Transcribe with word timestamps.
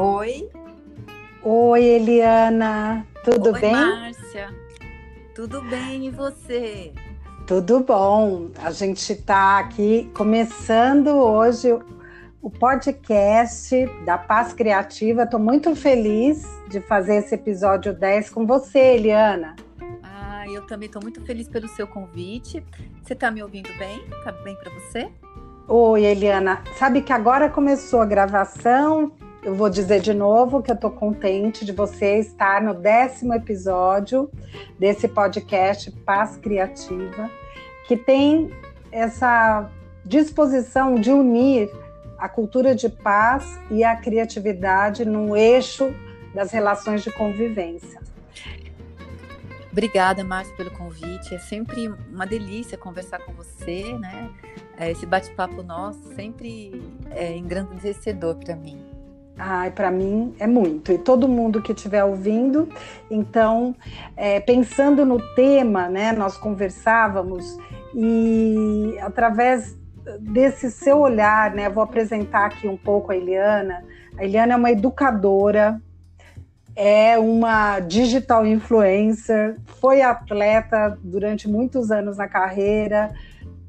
Oi. 0.00 0.48
Oi, 1.42 1.84
Eliana. 1.84 3.04
Tudo 3.24 3.52
Oi, 3.52 3.60
bem? 3.60 3.72
Márcia. 3.72 4.54
Tudo 5.34 5.60
bem 5.62 6.06
e 6.06 6.10
você? 6.12 6.92
Tudo 7.48 7.80
bom. 7.80 8.48
A 8.62 8.70
gente 8.70 9.12
está 9.12 9.58
aqui 9.58 10.08
começando 10.14 11.08
hoje 11.08 11.76
o 12.40 12.48
podcast 12.48 13.74
da 14.04 14.16
Paz 14.16 14.52
Criativa. 14.52 15.24
Estou 15.24 15.40
muito 15.40 15.74
feliz 15.74 16.46
de 16.68 16.80
fazer 16.80 17.16
esse 17.16 17.34
episódio 17.34 17.92
10 17.92 18.30
com 18.30 18.46
você, 18.46 18.78
Eliana. 18.78 19.56
Ah, 20.04 20.44
eu 20.46 20.64
também 20.64 20.86
estou 20.86 21.02
muito 21.02 21.20
feliz 21.26 21.48
pelo 21.48 21.66
seu 21.66 21.88
convite. 21.88 22.64
Você 23.02 23.14
está 23.14 23.32
me 23.32 23.42
ouvindo 23.42 23.76
bem? 23.76 24.08
Tá 24.22 24.30
bem 24.30 24.54
para 24.54 24.70
você? 24.74 25.10
Oi, 25.66 26.04
Eliana. 26.04 26.62
Sabe 26.76 27.02
que 27.02 27.12
agora 27.12 27.50
começou 27.50 28.00
a 28.00 28.06
gravação. 28.06 29.10
Eu 29.48 29.54
vou 29.54 29.70
dizer 29.70 30.02
de 30.02 30.12
novo 30.12 30.62
que 30.62 30.70
eu 30.70 30.74
estou 30.74 30.90
contente 30.90 31.64
de 31.64 31.72
você 31.72 32.18
estar 32.18 32.60
no 32.60 32.74
décimo 32.74 33.32
episódio 33.32 34.30
desse 34.78 35.08
podcast 35.08 35.90
Paz 36.04 36.36
Criativa, 36.36 37.30
que 37.86 37.96
tem 37.96 38.50
essa 38.92 39.70
disposição 40.04 40.96
de 40.96 41.10
unir 41.10 41.70
a 42.18 42.28
cultura 42.28 42.74
de 42.74 42.90
paz 42.90 43.58
e 43.70 43.82
a 43.82 43.96
criatividade 43.96 45.06
no 45.06 45.34
eixo 45.34 45.94
das 46.34 46.50
relações 46.50 47.02
de 47.02 47.10
convivência. 47.10 48.02
Obrigada, 49.72 50.22
Márcia, 50.22 50.54
pelo 50.56 50.72
convite. 50.72 51.34
É 51.34 51.38
sempre 51.38 51.88
uma 52.12 52.26
delícia 52.26 52.76
conversar 52.76 53.20
com 53.20 53.32
você, 53.32 53.94
né? 53.94 54.30
Esse 54.78 55.06
bate-papo 55.06 55.62
nosso 55.62 56.02
sempre 56.14 56.82
é 57.12 57.34
engrandecedor 57.34 58.34
para 58.34 58.54
mim. 58.54 58.97
Ai, 59.38 59.70
para 59.70 59.90
mim 59.90 60.34
é 60.40 60.46
muito. 60.46 60.90
E 60.90 60.98
todo 60.98 61.28
mundo 61.28 61.62
que 61.62 61.72
estiver 61.72 62.02
ouvindo, 62.02 62.68
então, 63.08 63.74
é, 64.16 64.40
pensando 64.40 65.06
no 65.06 65.20
tema, 65.34 65.88
né, 65.88 66.12
nós 66.12 66.36
conversávamos 66.36 67.56
e 67.94 68.98
através 69.00 69.78
desse 70.20 70.70
seu 70.70 70.98
olhar, 70.98 71.52
né, 71.54 71.68
vou 71.68 71.82
apresentar 71.82 72.46
aqui 72.46 72.66
um 72.66 72.76
pouco 72.76 73.12
a 73.12 73.16
Eliana. 73.16 73.84
A 74.16 74.24
Eliana 74.24 74.54
é 74.54 74.56
uma 74.56 74.72
educadora, 74.72 75.80
é 76.74 77.18
uma 77.18 77.78
digital 77.78 78.44
influencer, 78.44 79.56
foi 79.80 80.02
atleta 80.02 80.98
durante 81.02 81.48
muitos 81.48 81.90
anos 81.92 82.16
na 82.16 82.26
carreira, 82.26 83.12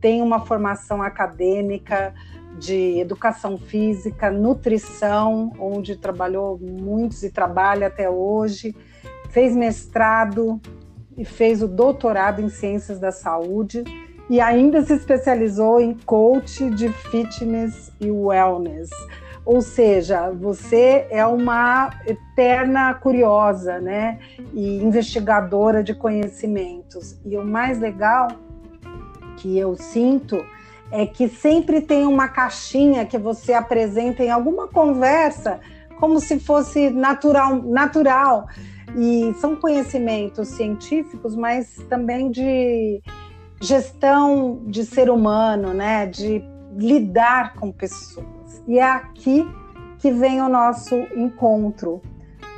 tem 0.02 0.22
uma 0.22 0.46
formação 0.46 1.02
acadêmica, 1.02 2.14
de 2.60 3.00
educação 3.00 3.58
física, 3.58 4.30
nutrição, 4.30 5.54
onde 5.58 5.96
trabalhou 5.96 6.60
muitos 6.60 7.24
e 7.24 7.32
trabalha 7.32 7.88
até 7.88 8.10
hoje, 8.10 8.76
fez 9.30 9.56
mestrado 9.56 10.60
e 11.18 11.24
fez 11.24 11.64
o 11.64 11.68
doutorado 11.68 12.42
em 12.42 12.50
ciências 12.50 13.00
da 13.00 13.12
saúde 13.12 13.84
e 14.30 14.40
ainda 14.40 14.82
se 14.84 14.94
especializou 14.94 15.80
em 15.80 15.94
coach 15.94 16.70
de 16.70 16.90
fitness 16.90 17.92
e 18.00 18.12
wellness. 18.12 18.90
Ou 19.46 19.62
seja, 19.62 20.30
você 20.30 21.08
é 21.10 21.26
uma 21.26 21.90
eterna 22.06 22.94
curiosa, 22.94 23.80
né? 23.80 24.20
E 24.54 24.78
investigadora 24.78 25.84
de 25.84 25.96
conhecimentos. 25.96 27.20
E 27.26 27.36
o 27.36 27.44
mais 27.44 27.80
legal 27.80 28.28
que 29.38 29.58
eu 29.58 29.76
sinto 29.76 30.46
é 30.92 31.06
que 31.06 31.28
sempre 31.28 31.82
tem 31.82 32.06
uma 32.06 32.28
caixinha 32.28 33.06
que 33.06 33.18
você 33.18 33.54
apresenta 33.54 34.24
em 34.24 34.30
alguma 34.30 34.68
conversa, 34.68 35.60
como 36.00 36.20
se 36.20 36.40
fosse 36.40 36.90
natural, 36.90 37.62
natural. 37.62 38.48
E 38.96 39.34
são 39.40 39.56
conhecimentos 39.56 40.48
científicos, 40.50 41.36
mas 41.36 41.76
também 41.90 42.32
de 42.32 43.02
gestão 43.62 44.64
de 44.66 44.84
ser 44.84 45.10
humano, 45.10 45.74
né? 45.74 46.08
De 46.08 46.44
lidar 46.76 47.54
com 47.54 47.72
pessoas. 47.72 48.64
E 48.68 48.80
é 48.80 48.84
aqui 48.84 49.48
que 50.00 50.12
vem 50.12 50.42
o 50.42 50.50
nosso 50.50 50.96
encontro. 51.16 52.02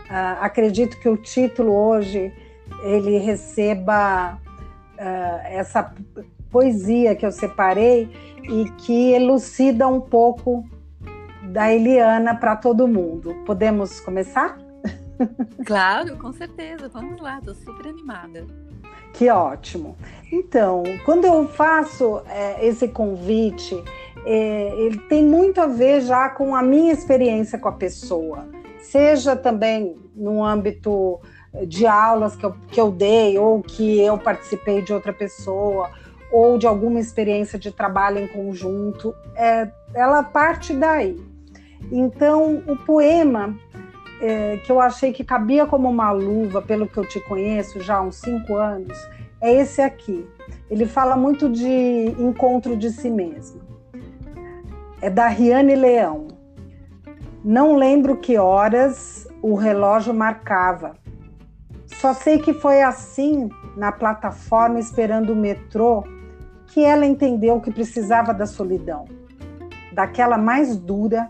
Uh, 0.10 0.38
acredito 0.40 1.00
que 1.00 1.10
o 1.10 1.18
título 1.18 1.74
hoje 1.74 2.34
ele 2.84 3.18
receba 3.18 4.38
uh, 4.98 5.48
essa 5.48 5.94
poesia 6.52 7.16
que 7.16 7.26
eu 7.26 7.32
separei 7.32 8.10
e 8.44 8.70
que 8.72 9.12
elucida 9.12 9.88
um 9.88 10.02
pouco 10.02 10.64
da 11.44 11.74
Eliana 11.74 12.36
para 12.36 12.56
todo 12.56 12.88
mundo. 12.88 13.36
Podemos 13.46 14.00
começar? 14.00 14.58
Claro, 15.68 16.18
com 16.18 16.34
certeza. 16.34 16.90
Vamos 16.90 17.22
lá, 17.22 17.38
estou 17.38 17.54
super 17.54 17.88
animada. 17.88 18.44
Que 19.14 19.30
ótimo. 19.30 19.96
Então, 20.32 20.82
quando 21.06 21.26
eu 21.26 21.48
faço 21.48 22.24
é, 22.28 22.66
esse 22.66 22.88
convite, 22.88 23.76
é, 24.26 24.74
ele 24.78 24.98
tem 24.98 25.24
muito 25.24 25.62
a 25.62 25.68
ver 25.68 26.02
já 26.02 26.30
com 26.30 26.56
a 26.56 26.64
minha 26.64 26.92
experiência 26.92 27.60
com 27.60 27.68
a 27.68 27.74
pessoa, 27.74 28.48
seja 28.80 29.36
também 29.36 29.96
no 30.16 30.44
âmbito 30.44 31.20
de 31.68 31.86
aulas 31.86 32.36
que 32.36 32.46
eu, 32.46 32.56
que 32.70 32.80
eu 32.80 32.92
dei 32.92 33.38
ou 33.38 33.62
que 33.62 34.00
eu 34.00 34.18
participei 34.18 34.82
de 34.82 34.94
outra 34.94 35.12
pessoa, 35.12 35.90
ou 36.32 36.58
de 36.58 36.66
alguma 36.66 37.00
experiência 37.00 37.60
de 37.60 37.72
trabalho 37.72 38.20
em 38.20 38.28
conjunto, 38.28 39.14
é, 39.36 39.70
ela 39.94 40.24
parte 40.24 40.74
daí. 40.74 41.20
Então, 41.92 42.64
o 42.68 42.76
poema 42.78 43.56
é, 44.22 44.58
que 44.58 44.72
eu 44.72 44.80
achei 44.80 45.12
que 45.12 45.24
cabia 45.24 45.66
como 45.66 45.90
uma 45.90 46.12
luva, 46.12 46.62
pelo 46.62 46.88
que 46.88 46.98
eu 46.98 47.06
te 47.06 47.20
conheço 47.20 47.82
já 47.82 47.98
há 47.98 48.02
uns 48.02 48.16
cinco 48.16 48.56
anos, 48.56 48.98
é 49.42 49.54
esse 49.54 49.82
aqui. 49.82 50.26
Ele 50.70 50.86
fala 50.86 51.18
muito 51.18 51.50
de 51.50 52.16
encontro 52.20 52.78
de 52.78 52.92
si 52.92 53.10
mesmo. 53.10 53.62
É 55.02 55.10
da 55.10 55.28
Riane 55.28 55.76
Leão. 55.76 56.28
Não 57.44 57.76
lembro 57.76 58.18
que 58.18 58.38
horas 58.38 59.28
o 59.42 59.56
relógio 59.56 60.14
marcava. 60.14 60.96
Só 61.88 62.14
sei 62.14 62.38
que 62.38 62.54
foi 62.54 62.84
assim 62.84 63.50
na 63.76 63.92
plataforma 63.92 64.80
esperando 64.80 65.34
o 65.34 65.36
metrô 65.36 66.04
que 66.72 66.84
ela 66.84 67.06
entendeu 67.06 67.60
que 67.60 67.70
precisava 67.70 68.34
da 68.34 68.46
solidão, 68.46 69.06
daquela 69.92 70.38
mais 70.38 70.78
dura, 70.78 71.30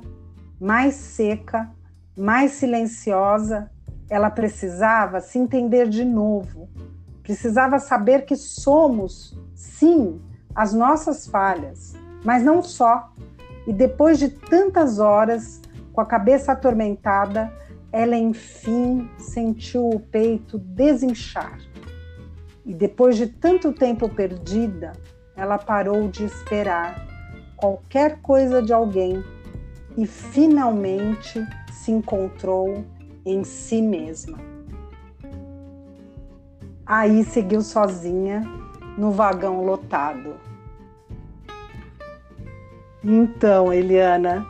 mais 0.60 0.94
seca, 0.94 1.70
mais 2.16 2.52
silenciosa. 2.52 3.70
Ela 4.08 4.30
precisava 4.30 5.20
se 5.20 5.40
entender 5.40 5.90
de 5.90 6.06
novo, 6.06 6.70
precisava 7.24 7.80
saber 7.80 8.26
que 8.26 8.36
somos, 8.36 9.36
sim, 9.56 10.22
as 10.54 10.74
nossas 10.74 11.26
falhas, 11.26 11.96
mas 12.24 12.44
não 12.44 12.62
só. 12.62 13.12
E 13.66 13.74
depois 13.74 14.20
de 14.20 14.30
tantas 14.30 15.00
horas, 15.00 15.60
com 15.92 16.02
a 16.02 16.06
cabeça 16.06 16.52
atormentada, 16.52 17.52
ela 17.92 18.16
enfim 18.16 19.10
sentiu 19.18 19.90
o 19.90 20.00
peito 20.00 20.60
desinchar. 20.60 21.58
E 22.64 22.76
depois 22.76 23.18
de 23.18 23.26
tanto 23.26 23.74
tempo 23.74 24.08
perdida, 24.08 24.94
ela 25.42 25.58
parou 25.58 26.08
de 26.08 26.24
esperar 26.24 27.04
qualquer 27.58 28.22
coisa 28.22 28.62
de 28.62 28.72
alguém 28.72 29.24
e 29.98 30.06
finalmente 30.06 31.44
se 31.72 31.92
encontrou 31.92 32.86
em 33.26 33.44
si 33.44 33.82
mesma. 33.82 34.38
Aí 36.86 37.24
seguiu 37.24 37.62
sozinha 37.62 38.44
no 38.96 39.12
vagão 39.12 39.66
lotado. 39.66 40.36
Então, 43.04 43.74
Eliana. 43.74 44.46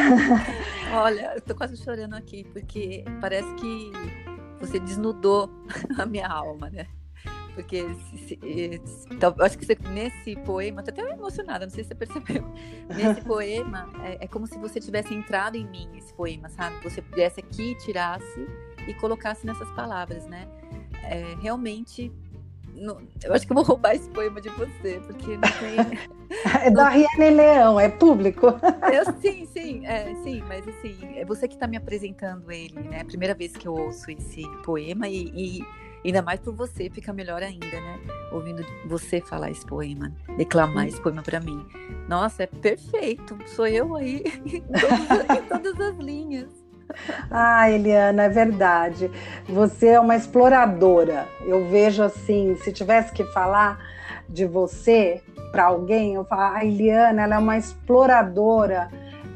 Olha, 0.94 1.34
eu 1.34 1.42
tô 1.42 1.54
quase 1.54 1.76
chorando 1.76 2.14
aqui, 2.14 2.44
porque 2.54 3.04
parece 3.20 3.52
que 3.56 3.92
você 4.58 4.80
desnudou 4.80 5.50
a 5.98 6.06
minha 6.06 6.26
alma, 6.26 6.70
né? 6.70 6.86
Porque 7.54 7.84
se, 7.94 8.18
se, 8.18 8.38
se, 8.84 9.08
acho 9.40 9.58
que 9.58 9.66
você, 9.66 9.76
nesse 9.90 10.36
poema, 10.36 10.82
tô 10.82 10.90
até 10.90 11.02
emocionada, 11.02 11.66
não 11.66 11.72
sei 11.72 11.84
se 11.84 11.88
você 11.88 11.94
percebeu. 11.94 12.44
Nesse 12.94 13.20
poema, 13.22 13.88
é, 14.04 14.24
é, 14.24 14.28
como 14.28 14.46
se 14.46 14.58
você 14.58 14.80
tivesse 14.80 15.14
entrado 15.14 15.56
em 15.56 15.66
mim, 15.66 15.88
esse 15.96 16.12
poema, 16.14 16.48
sabe? 16.48 16.76
Você 16.82 17.02
pudesse 17.02 17.40
aqui, 17.40 17.74
tirasse 17.76 18.46
e 18.86 18.94
colocasse 18.94 19.46
nessas 19.46 19.70
palavras, 19.72 20.26
né? 20.26 20.48
É, 21.04 21.34
realmente, 21.40 22.12
eu 23.22 23.34
acho 23.34 23.46
que 23.46 23.52
eu 23.52 23.56
vou 23.56 23.64
roubar 23.64 23.94
esse 23.94 24.08
poema 24.10 24.40
de 24.40 24.48
você, 24.50 25.00
porque 25.06 25.36
não 25.36 25.50
tem. 25.58 26.10
é 26.64 26.70
da 26.70 26.88
Riane 26.88 27.30
Leão, 27.30 27.78
é 27.78 27.88
público. 27.88 28.46
Eu, 28.92 29.12
sim, 29.20 29.46
sim, 29.46 29.86
é, 29.86 30.14
sim, 30.22 30.42
mas 30.46 30.66
assim, 30.66 30.96
é 31.16 31.24
você 31.24 31.48
que 31.48 31.54
está 31.54 31.66
me 31.66 31.76
apresentando 31.76 32.50
ele, 32.50 32.80
né? 32.80 32.98
É 32.98 33.00
a 33.00 33.04
primeira 33.04 33.34
vez 33.34 33.52
que 33.52 33.66
eu 33.66 33.74
ouço 33.74 34.10
esse 34.10 34.42
poema 34.64 35.08
e, 35.08 35.30
e 35.34 35.66
Ainda 36.04 36.22
mais 36.22 36.40
por 36.40 36.54
você, 36.54 36.88
fica 36.88 37.12
melhor 37.12 37.42
ainda, 37.42 37.66
né? 37.66 38.00
Ouvindo 38.32 38.64
você 38.86 39.20
falar 39.20 39.50
esse 39.50 39.64
poema, 39.66 40.12
declamar 40.36 40.86
esse 40.86 41.00
poema 41.00 41.22
para 41.22 41.40
mim. 41.40 41.66
Nossa, 42.08 42.44
é 42.44 42.46
perfeito. 42.46 43.36
Sou 43.46 43.66
eu 43.66 43.94
aí 43.94 44.24
em 44.46 44.62
todas, 45.48 45.78
as 45.78 45.96
linhas. 45.98 46.48
Ah, 47.30 47.70
Eliana, 47.70 48.24
é 48.24 48.28
verdade. 48.28 49.10
Você 49.48 49.88
é 49.88 50.00
uma 50.00 50.16
exploradora. 50.16 51.28
Eu 51.42 51.68
vejo 51.68 52.02
assim, 52.02 52.56
se 52.56 52.72
tivesse 52.72 53.12
que 53.12 53.24
falar 53.24 53.78
de 54.28 54.46
você 54.46 55.22
para 55.52 55.66
alguém, 55.66 56.14
eu 56.14 56.24
falo, 56.24 56.56
a 56.56 56.64
Eliana, 56.64 57.22
ela 57.22 57.36
é 57.36 57.38
uma 57.38 57.58
exploradora 57.58 58.88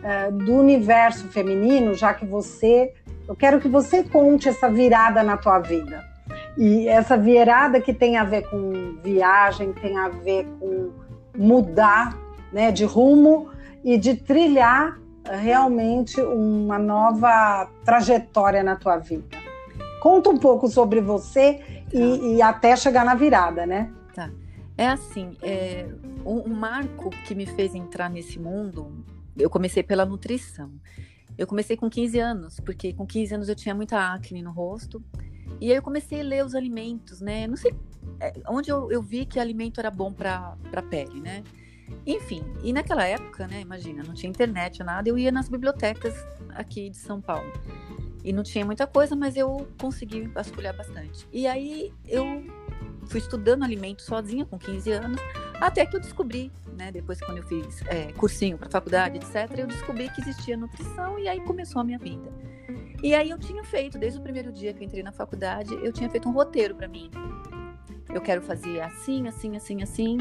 é, 0.02 0.30
do 0.30 0.54
universo 0.54 1.28
feminino, 1.28 1.94
já 1.94 2.14
que 2.14 2.24
você, 2.24 2.94
eu 3.28 3.34
quero 3.34 3.60
que 3.60 3.68
você 3.68 4.02
conte 4.02 4.48
essa 4.48 4.70
virada 4.70 5.22
na 5.22 5.36
tua 5.36 5.58
vida. 5.58 6.13
E 6.56 6.86
essa 6.88 7.16
virada 7.16 7.80
que 7.80 7.92
tem 7.92 8.16
a 8.16 8.24
ver 8.24 8.48
com 8.48 8.96
viagem, 9.02 9.72
tem 9.72 9.98
a 9.98 10.08
ver 10.08 10.46
com 10.60 10.92
mudar, 11.36 12.16
né, 12.52 12.70
de 12.70 12.84
rumo 12.84 13.50
e 13.82 13.98
de 13.98 14.14
trilhar 14.14 15.00
realmente 15.24 16.20
uma 16.20 16.78
nova 16.78 17.68
trajetória 17.84 18.62
na 18.62 18.76
tua 18.76 18.98
vida. 18.98 19.24
Conta 20.00 20.30
um 20.30 20.36
pouco 20.36 20.68
sobre 20.68 21.00
você 21.00 21.60
e, 21.92 22.18
tá. 22.18 22.24
e 22.24 22.42
até 22.42 22.76
chegar 22.76 23.04
na 23.04 23.14
virada, 23.14 23.66
né? 23.66 23.90
Tá. 24.14 24.30
É 24.76 24.86
assim, 24.86 25.36
é, 25.42 25.86
um, 26.24 26.50
um 26.50 26.54
marco 26.54 27.10
que 27.26 27.34
me 27.34 27.46
fez 27.46 27.74
entrar 27.74 28.10
nesse 28.10 28.38
mundo, 28.38 29.04
eu 29.36 29.48
comecei 29.50 29.82
pela 29.82 30.04
nutrição. 30.04 30.70
Eu 31.36 31.46
comecei 31.46 31.76
com 31.76 31.90
15 31.90 32.18
anos, 32.18 32.60
porque 32.60 32.92
com 32.92 33.04
15 33.06 33.34
anos 33.34 33.48
eu 33.48 33.56
tinha 33.56 33.74
muita 33.74 33.98
acne 33.98 34.40
no 34.40 34.52
rosto. 34.52 35.02
E 35.60 35.70
aí 35.70 35.76
eu 35.76 35.82
comecei 35.82 36.20
a 36.20 36.24
ler 36.24 36.44
os 36.44 36.54
alimentos, 36.54 37.20
né? 37.20 37.46
Não 37.46 37.56
sei 37.56 37.74
é, 38.20 38.32
onde 38.48 38.70
eu, 38.70 38.90
eu 38.90 39.02
vi 39.02 39.24
que 39.26 39.38
alimento 39.38 39.80
era 39.80 39.90
bom 39.90 40.12
para 40.12 40.56
a 40.72 40.82
pele, 40.82 41.20
né? 41.20 41.42
Enfim, 42.06 42.42
e 42.62 42.72
naquela 42.72 43.04
época, 43.04 43.46
né, 43.46 43.60
imagina, 43.60 44.02
não 44.02 44.14
tinha 44.14 44.30
internet, 44.30 44.82
nada, 44.82 45.08
eu 45.08 45.18
ia 45.18 45.30
nas 45.30 45.48
bibliotecas 45.48 46.14
aqui 46.50 46.90
de 46.90 46.96
São 46.96 47.20
Paulo. 47.20 47.50
E 48.22 48.32
não 48.32 48.42
tinha 48.42 48.64
muita 48.64 48.86
coisa, 48.86 49.14
mas 49.14 49.36
eu 49.36 49.68
consegui 49.78 50.26
vasculhar 50.28 50.74
bastante. 50.74 51.28
E 51.30 51.46
aí 51.46 51.92
eu 52.08 52.24
fui 53.06 53.20
estudando 53.20 53.62
alimento 53.62 54.00
sozinha 54.02 54.46
com 54.46 54.58
15 54.58 54.90
anos, 54.92 55.20
até 55.60 55.84
que 55.84 55.94
eu 55.96 56.00
descobri, 56.00 56.50
né, 56.76 56.90
depois 56.90 57.20
quando 57.20 57.38
eu 57.38 57.44
fiz 57.44 57.82
é, 57.86 58.12
cursinho 58.12 58.56
para 58.56 58.70
faculdade, 58.70 59.18
etc, 59.18 59.58
eu 59.58 59.66
descobri 59.66 60.08
que 60.08 60.22
existia 60.22 60.56
nutrição 60.56 61.18
e 61.18 61.28
aí 61.28 61.40
começou 61.40 61.82
a 61.82 61.84
minha 61.84 61.98
vida. 61.98 62.32
E 63.04 63.14
aí 63.14 63.28
eu 63.28 63.38
tinha 63.38 63.62
feito, 63.62 63.98
desde 63.98 64.18
o 64.18 64.22
primeiro 64.22 64.50
dia 64.50 64.72
que 64.72 64.82
eu 64.82 64.86
entrei 64.86 65.02
na 65.02 65.12
faculdade, 65.12 65.74
eu 65.74 65.92
tinha 65.92 66.08
feito 66.08 66.26
um 66.26 66.32
roteiro 66.32 66.74
para 66.74 66.88
mim. 66.88 67.10
Eu 68.08 68.22
quero 68.22 68.40
fazer 68.40 68.80
assim, 68.80 69.28
assim, 69.28 69.54
assim, 69.58 69.82
assim. 69.82 70.18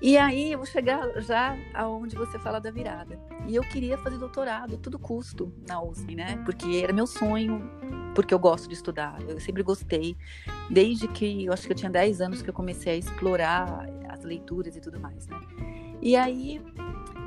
E 0.00 0.16
aí 0.16 0.52
eu 0.52 0.58
vou 0.58 0.66
chegar 0.66 1.20
já 1.22 1.58
aonde 1.74 2.14
você 2.14 2.38
fala 2.38 2.60
da 2.60 2.70
virada. 2.70 3.18
E 3.48 3.56
eu 3.56 3.64
queria 3.64 3.98
fazer 3.98 4.16
doutorado 4.16 4.76
a 4.76 4.78
todo 4.78 4.96
custo 4.96 5.52
na 5.66 5.82
USP, 5.82 6.14
né? 6.14 6.40
Porque 6.44 6.82
era 6.84 6.92
meu 6.92 7.08
sonho, 7.08 7.68
porque 8.14 8.32
eu 8.32 8.38
gosto 8.38 8.68
de 8.68 8.74
estudar. 8.74 9.20
Eu 9.26 9.40
sempre 9.40 9.64
gostei. 9.64 10.16
Desde 10.70 11.08
que 11.08 11.46
eu 11.46 11.52
acho 11.52 11.66
que 11.66 11.72
eu 11.72 11.76
tinha 11.76 11.90
10 11.90 12.20
anos 12.20 12.42
que 12.42 12.48
eu 12.48 12.54
comecei 12.54 12.92
a 12.92 12.96
explorar 12.96 13.88
as 14.08 14.22
leituras 14.22 14.76
e 14.76 14.80
tudo 14.80 15.00
mais, 15.00 15.26
né? 15.26 15.40
E 16.00 16.14
aí 16.14 16.62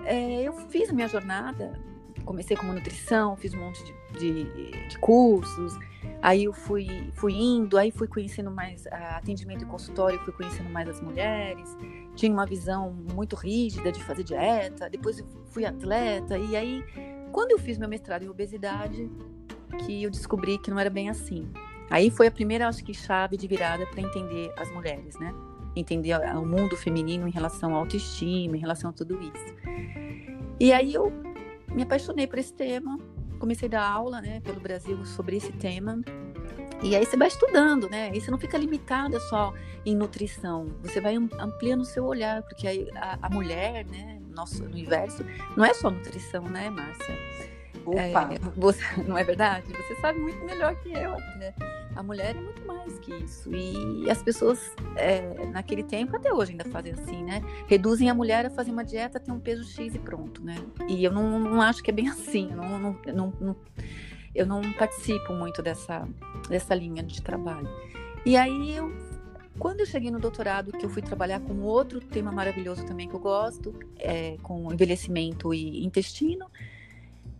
é, 0.06 0.44
eu 0.44 0.54
fiz 0.70 0.90
a 0.90 0.94
minha 0.94 1.10
jornada, 1.10 1.78
comecei 2.28 2.56
como 2.56 2.74
nutrição, 2.74 3.36
fiz 3.36 3.54
um 3.54 3.60
monte 3.60 3.84
de, 3.84 4.20
de, 4.20 4.88
de 4.88 5.00
cursos. 5.00 5.74
Aí 6.22 6.44
eu 6.44 6.54
fui, 6.54 6.88
fui 7.14 7.34
indo, 7.34 7.78
aí 7.78 7.92
fui 7.92 8.08
conhecendo 8.08 8.52
mais 8.52 8.86
uh, 8.86 9.16
atendimento 9.16 9.64
em 9.64 9.68
consultório, 9.68 10.20
fui 10.20 10.34
conhecendo 10.34 10.70
mais 10.70 10.88
as 10.88 11.02
mulheres 11.02 11.76
tinha 12.18 12.34
uma 12.34 12.46
visão 12.46 12.94
muito 13.14 13.36
rígida 13.36 13.92
de 13.92 14.04
fazer 14.04 14.24
dieta, 14.24 14.90
depois 14.90 15.24
fui 15.46 15.64
atleta, 15.64 16.38
e 16.38 16.56
aí, 16.56 16.84
quando 17.32 17.52
eu 17.52 17.60
fiz 17.60 17.78
meu 17.78 17.88
mestrado 17.88 18.24
em 18.24 18.30
obesidade, 18.30 19.10
que 19.86 20.04
eu 20.04 20.10
descobri 20.10 20.58
que 20.58 20.72
não 20.72 20.80
era 20.80 20.90
bem 20.90 21.10
assim. 21.10 21.48
Aí 21.90 22.10
foi 22.10 22.28
a 22.28 22.32
primeira, 22.32 22.68
acho 22.68 22.84
que, 22.84 22.94
chave 22.94 23.38
de 23.38 23.48
virada 23.48 23.86
para 23.86 24.02
entender 24.02 24.52
as 24.58 24.70
mulheres, 24.72 25.18
né? 25.20 25.34
Entender 25.76 26.18
o 26.36 26.46
mundo 26.46 26.76
feminino 26.76 27.28
em 27.28 27.32
relação 27.32 27.76
à 27.76 27.78
autoestima, 27.78 28.58
em 28.58 28.60
relação 28.60 28.90
a 28.90 28.94
tudo 28.94 29.20
isso. 29.22 29.56
E 30.60 30.74
aí 30.74 30.94
eu 30.94 31.14
me 31.74 31.84
apaixonei 31.84 32.28
por 32.28 32.40
esse 32.40 32.54
tema, 32.54 32.98
comecei 33.40 33.68
a 33.68 33.72
dar 33.72 33.90
aula, 33.90 34.22
né, 34.22 34.40
pelo 34.42 34.60
Brasil 34.60 35.06
sobre 35.06 35.38
esse 35.38 35.52
tema. 35.54 36.02
E 36.82 36.96
aí 36.96 37.06
você 37.06 37.18
vai 37.18 37.28
estudando, 37.28 37.90
né? 37.90 38.12
E 38.14 38.22
você 38.22 38.30
não 38.30 38.38
fica 38.38 38.56
limitada 38.56 39.20
só 39.20 39.52
em 39.84 39.96
nutrição. 39.96 40.68
Você 40.84 41.02
vai 41.02 41.16
ampliando 41.16 41.82
o 41.82 41.86
seu 41.86 42.06
olhar, 42.06 42.44
porque 42.44 42.88
a, 42.96 43.18
a 43.22 43.30
mulher, 43.30 43.84
né, 43.86 44.22
nosso 44.30 44.64
universo, 44.64 45.26
não 45.56 45.66
é 45.66 45.74
só 45.74 45.90
nutrição, 45.90 46.44
né, 46.44 46.70
Márcia? 46.70 47.16
Opa. 47.86 48.30
É, 48.34 48.40
você, 48.56 48.82
não 49.08 49.18
é 49.18 49.24
verdade? 49.24 49.68
Você 49.72 49.96
sabe 50.02 50.20
muito 50.20 50.44
melhor 50.46 50.76
que 50.76 50.92
eu, 50.92 51.12
né? 51.38 51.54
A 51.96 52.04
mulher 52.04 52.36
é 52.36 52.40
muito 52.40 52.66
mais 52.66 53.00
que 53.00 53.14
isso. 53.14 53.54
E 53.54 54.10
as 54.10 54.22
pessoas, 54.22 54.60
é, 54.96 55.46
naquele 55.48 55.84
tempo, 55.84 56.16
até 56.16 56.34
hoje 56.34 56.52
ainda 56.52 56.66
fazem 56.66 56.94
assim, 56.94 57.24
né? 57.24 57.42
Reduzem 57.68 58.10
a 58.10 58.14
mulher 58.14 58.46
a 58.46 58.50
fazer 58.50 58.72
uma 58.72 58.84
dieta, 58.84 59.20
ter 59.20 59.32
um 59.32 59.40
peso 59.40 59.64
X 59.64 59.96
e 59.96 60.00
pronto, 60.00 60.44
né? 60.44 60.56
E 60.88 61.04
eu 61.04 61.12
não, 61.12 61.40
não 61.40 61.62
acho 61.62 61.82
que 61.82 61.90
é 61.90 61.94
bem 61.94 62.08
assim. 62.10 62.50
Eu 62.52 62.58
não, 62.58 62.80
não, 62.80 63.00
não, 63.14 63.34
não 63.40 63.56
eu 64.36 64.46
não 64.46 64.62
participo 64.74 65.34
muito 65.34 65.64
dessa, 65.64 66.08
dessa 66.48 66.76
linha 66.76 67.02
de 67.02 67.22
trabalho. 67.22 67.68
E 68.24 68.38
aí 68.38 68.76
eu 68.76 68.92
quando 69.58 69.80
eu 69.80 69.86
cheguei 69.86 70.12
no 70.12 70.20
doutorado, 70.20 70.72
que 70.72 70.86
eu 70.86 70.90
fui 70.90 71.02
trabalhar 71.02 71.40
com 71.40 71.62
outro 71.62 72.00
tema 72.00 72.32
maravilhoso 72.32 72.86
também 72.86 73.08
que 73.10 73.16
eu 73.16 73.20
gosto, 73.20 73.74
é, 73.98 74.38
com 74.44 74.72
envelhecimento 74.72 75.52
e 75.54 75.84
intestino, 75.84 76.46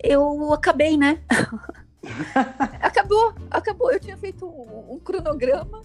eu 0.02 0.54
acabei, 0.54 0.98
né? 0.98 1.22
acabou, 2.82 3.34
acabou. 3.50 3.92
Eu 3.92 4.00
tinha 4.00 4.18
feito 4.18 4.46
um, 4.46 4.94
um 4.94 5.00
cronograma 5.00 5.82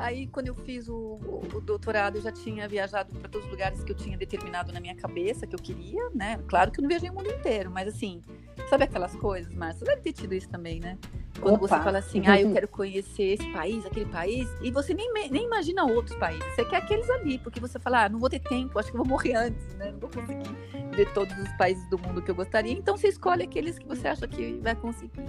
Aí, 0.00 0.28
quando 0.28 0.46
eu 0.46 0.54
fiz 0.54 0.88
o, 0.88 1.20
o, 1.54 1.60
doutorado, 1.60 2.16
eu 2.16 2.22
já 2.22 2.32
tinha 2.32 2.66
viajado 2.66 3.12
para 3.16 3.28
todos 3.28 3.46
os 3.46 3.52
lugares 3.52 3.84
que 3.84 3.92
eu 3.92 3.96
tinha 3.96 4.16
determinado 4.16 4.72
na 4.72 4.80
minha 4.80 4.94
cabeça 4.94 5.46
que 5.46 5.54
eu 5.54 5.58
queria, 5.58 6.08
né? 6.14 6.40
Claro 6.48 6.70
que 6.70 6.80
eu 6.80 6.82
não 6.82 6.88
viajei 6.88 7.10
o 7.10 7.14
mundo 7.14 7.28
inteiro, 7.28 7.70
mas 7.70 7.86
assim, 7.88 8.22
sabe 8.70 8.84
aquelas 8.84 9.14
coisas, 9.16 9.54
Márcia? 9.54 9.80
Você 9.80 9.84
deve 9.84 10.00
ter 10.00 10.12
tido 10.12 10.34
isso 10.34 10.48
também, 10.48 10.80
né? 10.80 10.96
Quando 11.40 11.54
Opa. 11.54 11.68
você 11.68 11.82
fala 11.82 11.98
assim, 11.98 12.22
ah, 12.26 12.40
eu 12.40 12.52
quero 12.52 12.68
conhecer 12.68 13.22
esse 13.22 13.52
país, 13.52 13.84
aquele 13.86 14.06
país, 14.06 14.48
e 14.60 14.70
você 14.70 14.92
nem, 14.92 15.10
nem 15.30 15.44
imagina 15.46 15.84
outros 15.84 16.16
países, 16.18 16.44
você 16.54 16.64
quer 16.64 16.76
aqueles 16.76 17.08
ali, 17.08 17.38
porque 17.38 17.58
você 17.58 17.78
fala, 17.78 18.04
ah, 18.04 18.08
não 18.08 18.18
vou 18.18 18.28
ter 18.28 18.40
tempo, 18.40 18.78
acho 18.78 18.90
que 18.90 18.96
vou 18.96 19.06
morrer 19.06 19.34
antes, 19.34 19.74
né? 19.76 19.90
Não 19.90 19.98
vou 19.98 20.10
conseguir 20.10 20.50
ver 20.94 21.12
todos 21.14 21.36
os 21.38 21.48
países 21.56 21.88
do 21.88 21.98
mundo 21.98 22.20
que 22.20 22.30
eu 22.30 22.34
gostaria, 22.34 22.72
então 22.72 22.96
você 22.96 23.08
escolhe 23.08 23.44
aqueles 23.44 23.78
que 23.78 23.86
você 23.86 24.08
acha 24.08 24.28
que 24.28 24.60
vai 24.62 24.74
conseguir. 24.74 25.24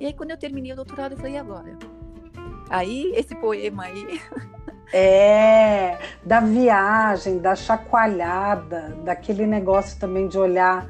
E 0.00 0.06
aí, 0.06 0.12
quando 0.12 0.30
eu 0.30 0.36
terminei 0.36 0.72
o 0.72 0.76
doutorado, 0.76 1.12
eu 1.12 1.16
falei, 1.16 1.34
e 1.34 1.38
agora? 1.38 1.78
Aí, 2.68 3.12
esse 3.14 3.34
poema 3.34 3.84
aí. 3.84 4.20
É, 4.92 5.98
da 6.24 6.40
viagem, 6.40 7.38
da 7.38 7.54
chacoalhada, 7.54 8.96
daquele 9.04 9.46
negócio 9.46 9.98
também 10.00 10.28
de 10.28 10.38
olhar 10.38 10.86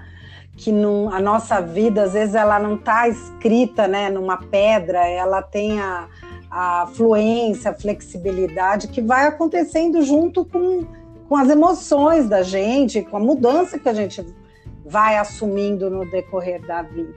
que 0.58 0.72
a 1.12 1.20
nossa 1.20 1.60
vida, 1.60 2.02
às 2.02 2.14
vezes, 2.14 2.34
ela 2.34 2.58
não 2.58 2.74
está 2.74 3.08
escrita 3.08 3.86
né, 3.86 4.10
numa 4.10 4.36
pedra, 4.36 5.06
ela 5.06 5.40
tem 5.40 5.80
a, 5.80 6.08
a 6.50 6.88
fluência, 6.94 7.70
a 7.70 7.74
flexibilidade 7.74 8.88
que 8.88 9.00
vai 9.00 9.26
acontecendo 9.26 10.02
junto 10.02 10.44
com, 10.44 10.84
com 11.28 11.36
as 11.36 11.48
emoções 11.48 12.28
da 12.28 12.42
gente, 12.42 13.02
com 13.02 13.16
a 13.16 13.20
mudança 13.20 13.78
que 13.78 13.88
a 13.88 13.94
gente 13.94 14.26
vai 14.84 15.16
assumindo 15.16 15.88
no 15.88 16.10
decorrer 16.10 16.60
da 16.66 16.82
vida. 16.82 17.14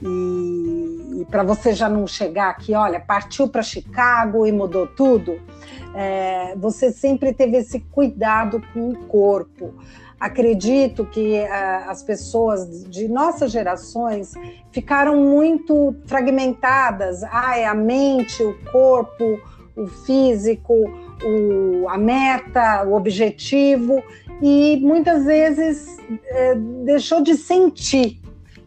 E, 0.00 1.20
e 1.20 1.26
para 1.30 1.42
você 1.42 1.74
já 1.74 1.90
não 1.90 2.06
chegar 2.06 2.48
aqui, 2.48 2.74
olha, 2.74 2.98
partiu 2.98 3.48
para 3.48 3.62
Chicago 3.62 4.46
e 4.46 4.50
mudou 4.50 4.86
tudo, 4.86 5.38
é, 5.94 6.56
você 6.56 6.90
sempre 6.90 7.34
teve 7.34 7.58
esse 7.58 7.80
cuidado 7.80 8.62
com 8.72 8.88
o 8.88 8.96
corpo. 9.06 9.74
Acredito 10.22 11.04
que 11.06 11.34
é, 11.34 11.48
as 11.86 12.02
pessoas 12.02 12.84
de 12.84 13.08
nossas 13.08 13.50
gerações 13.50 14.32
ficaram 14.70 15.16
muito 15.16 15.94
fragmentadas. 16.06 17.22
Ah, 17.24 17.58
é 17.58 17.66
a 17.66 17.74
mente, 17.74 18.42
o 18.42 18.54
corpo, 18.70 19.40
o 19.76 19.86
físico, 19.86 20.74
o, 21.24 21.88
a 21.88 21.98
meta, 21.98 22.84
o 22.84 22.94
objetivo, 22.94 24.02
e 24.40 24.78
muitas 24.82 25.24
vezes 25.24 25.96
é, 26.28 26.54
deixou 26.54 27.20
de 27.20 27.34
sentir 27.34 28.22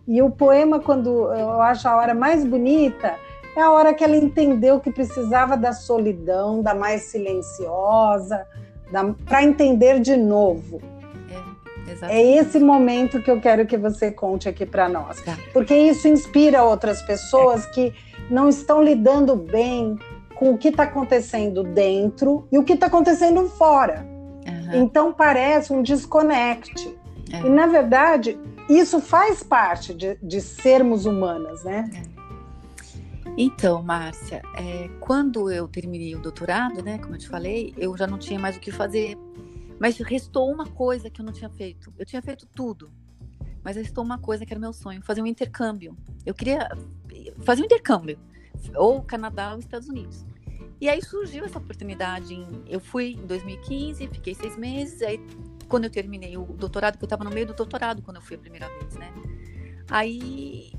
e 0.07 0.21
o 0.21 0.29
poema, 0.29 0.79
quando 0.79 1.09
eu 1.33 1.61
acho 1.61 1.87
a 1.87 1.95
hora 1.95 2.13
mais 2.13 2.45
bonita, 2.45 3.15
é 3.55 3.61
a 3.61 3.71
hora 3.71 3.93
que 3.93 4.03
ela 4.03 4.15
entendeu 4.15 4.79
que 4.79 4.91
precisava 4.91 5.57
da 5.57 5.73
solidão, 5.73 6.61
da 6.61 6.75
mais 6.75 7.03
silenciosa, 7.03 8.45
para 9.25 9.43
entender 9.43 9.99
de 9.99 10.15
novo. 10.15 10.79
É, 12.03 12.21
é, 12.21 12.37
esse 12.37 12.59
momento 12.59 13.21
que 13.21 13.29
eu 13.29 13.39
quero 13.39 13.65
que 13.65 13.77
você 13.77 14.11
conte 14.11 14.47
aqui 14.49 14.65
para 14.65 14.87
nós. 14.89 15.21
Tá. 15.21 15.37
Porque 15.53 15.73
isso 15.73 16.07
inspira 16.07 16.63
outras 16.63 17.01
pessoas 17.01 17.65
é. 17.65 17.69
que 17.71 17.93
não 18.29 18.49
estão 18.49 18.81
lidando 18.83 19.35
bem 19.35 19.97
com 20.35 20.51
o 20.51 20.57
que 20.57 20.69
está 20.69 20.83
acontecendo 20.83 21.63
dentro 21.63 22.47
e 22.51 22.57
o 22.57 22.63
que 22.63 22.73
está 22.73 22.87
acontecendo 22.87 23.47
fora. 23.49 24.05
Uhum. 24.45 24.83
Então 24.83 25.13
parece 25.13 25.71
um 25.73 25.81
desconecte. 25.81 26.95
É. 27.31 27.39
E 27.39 27.49
na 27.49 27.67
verdade, 27.67 28.37
isso 28.69 28.99
faz 28.99 29.43
parte 29.43 29.93
de, 29.93 30.17
de 30.21 30.41
sermos 30.41 31.05
humanas, 31.05 31.63
né? 31.63 31.89
É. 32.11 32.15
Então, 33.37 33.83
Márcia, 33.83 34.41
é, 34.55 34.89
quando 34.99 35.51
eu 35.51 35.67
terminei 35.67 36.15
o 36.15 36.19
doutorado, 36.19 36.81
né, 36.81 36.97
como 36.97 37.15
eu 37.15 37.19
te 37.19 37.27
falei, 37.27 37.73
eu 37.77 37.95
já 37.97 38.07
não 38.07 38.17
tinha 38.17 38.39
mais 38.39 38.55
o 38.55 38.59
que 38.59 38.71
fazer. 38.71 39.17
Mas 39.79 39.97
restou 39.97 40.51
uma 40.51 40.65
coisa 40.65 41.09
que 41.09 41.21
eu 41.21 41.25
não 41.25 41.33
tinha 41.33 41.49
feito. 41.49 41.93
Eu 41.97 42.05
tinha 42.05 42.21
feito 42.21 42.45
tudo, 42.47 42.91
mas 43.63 43.75
restou 43.75 44.03
uma 44.03 44.17
coisa 44.17 44.45
que 44.45 44.53
era 44.53 44.59
meu 44.59 44.73
sonho, 44.73 45.01
fazer 45.01 45.21
um 45.21 45.27
intercâmbio. 45.27 45.97
Eu 46.25 46.33
queria 46.33 46.69
fazer 47.43 47.61
um 47.61 47.65
intercâmbio, 47.65 48.19
ou 48.75 49.01
Canadá 49.01 49.53
ou 49.53 49.59
Estados 49.59 49.89
Unidos. 49.89 50.25
E 50.79 50.89
aí 50.89 51.01
surgiu 51.01 51.45
essa 51.45 51.57
oportunidade. 51.57 52.35
Eu 52.67 52.79
fui 52.79 53.13
em 53.13 53.25
2015, 53.25 54.07
fiquei 54.07 54.35
seis 54.35 54.57
meses. 54.57 55.01
Aí, 55.01 55.19
quando 55.67 55.85
eu 55.85 55.89
terminei 55.89 56.37
o 56.37 56.43
doutorado, 56.43 56.97
que 56.97 57.03
eu 57.03 57.07
estava 57.07 57.23
no 57.23 57.31
meio 57.31 57.47
do 57.47 57.53
doutorado 57.53 58.01
quando 58.01 58.17
eu 58.17 58.21
fui 58.21 58.35
a 58.35 58.39
primeira 58.39 58.67
vez, 58.79 58.95
né? 58.95 59.11
Aí 59.89 60.71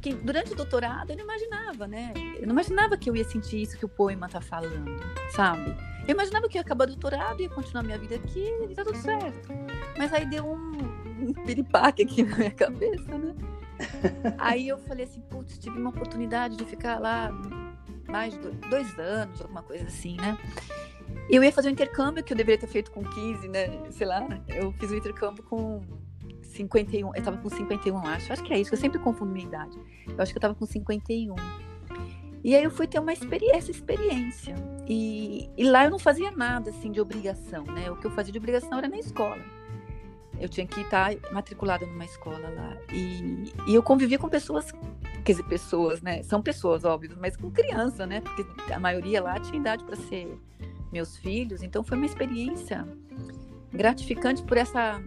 que 0.00 0.14
durante 0.14 0.52
o 0.52 0.54
doutorado 0.54 1.10
eu 1.10 1.16
não 1.16 1.24
imaginava, 1.24 1.88
né? 1.88 2.12
Eu 2.36 2.46
não 2.46 2.52
imaginava 2.52 2.96
que 2.96 3.10
eu 3.10 3.16
ia 3.16 3.24
sentir 3.24 3.62
isso 3.62 3.76
que 3.76 3.84
o 3.84 3.88
poema 3.88 4.28
tá 4.28 4.40
falando, 4.40 4.96
sabe? 5.30 5.74
Eu 6.08 6.14
imaginava 6.14 6.48
que 6.48 6.56
ia 6.56 6.62
acabar 6.62 6.86
doutorado, 6.86 7.42
ia 7.42 7.50
continuar 7.50 7.82
minha 7.82 7.98
vida 7.98 8.14
aqui 8.14 8.48
e 8.70 8.74
tá 8.74 8.82
tudo 8.82 8.96
certo. 8.96 9.50
Mas 9.98 10.10
aí 10.10 10.24
deu 10.24 10.46
um, 10.46 10.78
um 11.20 11.32
piripaque 11.44 12.02
aqui 12.02 12.22
na 12.24 12.34
minha 12.34 12.50
cabeça, 12.50 13.18
né? 13.18 13.34
Aí 14.38 14.66
eu 14.66 14.78
falei 14.78 15.04
assim, 15.04 15.20
putz, 15.20 15.58
tive 15.58 15.78
uma 15.78 15.90
oportunidade 15.90 16.56
de 16.56 16.64
ficar 16.64 16.98
lá 16.98 17.30
mais 18.08 18.32
de 18.32 18.48
dois 18.70 18.98
anos, 18.98 19.42
alguma 19.42 19.62
coisa 19.62 19.84
assim, 19.84 20.16
né? 20.16 20.38
Eu 21.28 21.44
ia 21.44 21.52
fazer 21.52 21.68
um 21.68 21.72
intercâmbio 21.72 22.24
que 22.24 22.32
eu 22.32 22.36
deveria 22.36 22.58
ter 22.58 22.68
feito 22.68 22.90
com 22.90 23.04
15, 23.04 23.46
né? 23.46 23.66
Sei 23.90 24.06
lá, 24.06 24.26
eu 24.48 24.72
fiz 24.72 24.90
um 24.90 24.96
intercâmbio 24.96 25.42
com 25.42 25.82
51, 26.42 27.14
eu 27.14 27.22
tava 27.22 27.36
com 27.36 27.50
51, 27.50 27.98
acho. 27.98 28.32
Acho 28.32 28.42
que 28.42 28.54
é 28.54 28.58
isso, 28.58 28.72
eu 28.72 28.78
sempre 28.78 28.98
confundo 28.98 29.30
minha 29.30 29.46
idade. 29.46 29.78
Eu 30.06 30.22
acho 30.22 30.32
que 30.32 30.38
eu 30.38 30.42
tava 30.42 30.54
com 30.54 30.64
51. 30.64 31.36
E 32.48 32.56
aí 32.56 32.64
eu 32.64 32.70
fui 32.70 32.86
ter 32.86 32.98
uma 32.98 33.12
experiência, 33.12 33.58
essa 33.58 33.70
experiência. 33.70 34.54
E, 34.86 35.50
e 35.54 35.64
lá 35.64 35.84
eu 35.84 35.90
não 35.90 35.98
fazia 35.98 36.30
nada 36.30 36.70
assim 36.70 36.90
de 36.90 36.98
obrigação, 36.98 37.62
né? 37.64 37.90
O 37.90 37.96
que 37.96 38.06
eu 38.06 38.10
fazia 38.10 38.32
de 38.32 38.38
obrigação 38.38 38.78
era 38.78 38.88
na 38.88 38.96
escola. 38.96 39.44
Eu 40.40 40.48
tinha 40.48 40.66
que 40.66 40.80
estar 40.80 41.14
matriculada 41.30 41.84
numa 41.84 42.06
escola 42.06 42.48
lá. 42.48 42.74
E, 42.90 43.52
e 43.66 43.74
eu 43.74 43.82
convivia 43.82 44.18
com 44.18 44.30
pessoas, 44.30 44.72
quer 45.26 45.32
dizer, 45.32 45.42
pessoas, 45.42 46.00
né? 46.00 46.22
São 46.22 46.40
pessoas, 46.40 46.86
óbvio, 46.86 47.14
mas 47.20 47.36
com 47.36 47.50
criança, 47.50 48.06
né? 48.06 48.22
Porque 48.22 48.72
a 48.72 48.80
maioria 48.80 49.22
lá 49.22 49.38
tinha 49.38 49.60
idade 49.60 49.84
para 49.84 49.96
ser 49.96 50.34
meus 50.90 51.18
filhos. 51.18 51.62
Então 51.62 51.84
foi 51.84 51.98
uma 51.98 52.06
experiência 52.06 52.88
gratificante 53.70 54.42
por 54.42 54.56
essa 54.56 54.98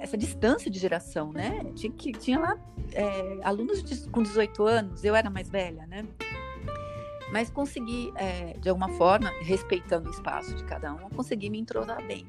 essa 0.00 0.16
distância 0.16 0.70
de 0.70 0.78
geração, 0.78 1.30
né? 1.30 1.60
Tinha, 1.74 1.92
que, 1.92 2.12
tinha 2.12 2.38
lá 2.38 2.56
é, 2.92 3.38
alunos 3.42 3.82
de, 3.82 4.08
com 4.08 4.22
18 4.22 4.64
anos, 4.64 5.04
eu 5.04 5.14
era 5.14 5.28
mais 5.28 5.50
velha, 5.50 5.86
né? 5.86 6.06
Mas 7.36 7.50
consegui, 7.50 8.14
é, 8.16 8.56
de 8.58 8.70
alguma 8.70 8.88
forma, 8.88 9.30
respeitando 9.42 10.08
o 10.08 10.10
espaço 10.10 10.54
de 10.54 10.64
cada 10.64 10.94
um, 10.94 11.10
consegui 11.10 11.50
me 11.50 11.60
entrosar 11.60 12.02
bem. 12.06 12.24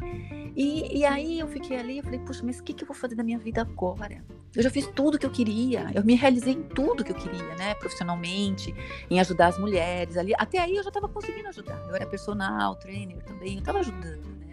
E, 0.54 0.98
e 1.00 1.06
aí 1.06 1.40
eu 1.40 1.48
fiquei 1.48 1.78
ali, 1.78 2.00
eu 2.00 2.04
falei, 2.04 2.20
puxa, 2.20 2.44
mas 2.44 2.60
o 2.60 2.64
que, 2.64 2.74
que 2.74 2.84
eu 2.84 2.88
vou 2.90 2.94
fazer 2.94 3.16
da 3.16 3.24
minha 3.24 3.40
vida 3.40 3.62
agora? 3.62 4.22
Eu 4.54 4.62
já 4.62 4.70
fiz 4.70 4.86
tudo 4.88 5.18
que 5.18 5.26
eu 5.26 5.30
queria, 5.30 5.90
eu 5.96 6.04
me 6.04 6.14
realizei 6.14 6.56
em 6.56 6.64
tudo 6.64 7.06
que 7.06 7.14
eu 7.14 7.16
queria, 7.16 7.56
né? 7.56 7.74
Profissionalmente, 7.76 8.76
em 9.10 9.18
ajudar 9.22 9.48
as 9.48 9.58
mulheres 9.58 10.18
ali. 10.18 10.34
Até 10.38 10.60
aí 10.60 10.76
eu 10.76 10.84
já 10.84 10.90
estava 10.90 11.08
conseguindo 11.08 11.48
ajudar. 11.48 11.82
Eu 11.88 11.96
era 11.96 12.06
personal, 12.06 12.76
trainer 12.76 13.24
também, 13.24 13.54
eu 13.54 13.60
estava 13.60 13.80
ajudando. 13.80 14.47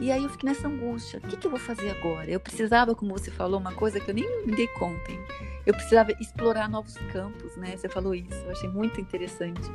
E 0.00 0.10
aí 0.10 0.24
eu 0.24 0.30
fiquei 0.30 0.48
nessa 0.48 0.66
angústia. 0.66 1.20
O 1.22 1.28
que, 1.28 1.36
que 1.36 1.46
eu 1.46 1.50
vou 1.50 1.60
fazer 1.60 1.90
agora? 1.90 2.30
Eu 2.30 2.40
precisava, 2.40 2.94
como 2.94 3.12
você 3.12 3.30
falou, 3.30 3.60
uma 3.60 3.72
coisa 3.72 4.00
que 4.00 4.10
eu 4.10 4.14
nem 4.14 4.46
me 4.46 4.56
dei 4.56 4.66
conta. 4.68 5.12
Hein? 5.12 5.20
Eu 5.66 5.74
precisava 5.74 6.10
explorar 6.18 6.70
novos 6.70 6.94
campos, 7.12 7.54
né? 7.56 7.76
Você 7.76 7.88
falou 7.88 8.14
isso. 8.14 8.34
Eu 8.46 8.50
achei 8.50 8.68
muito 8.68 8.98
interessante. 8.98 9.70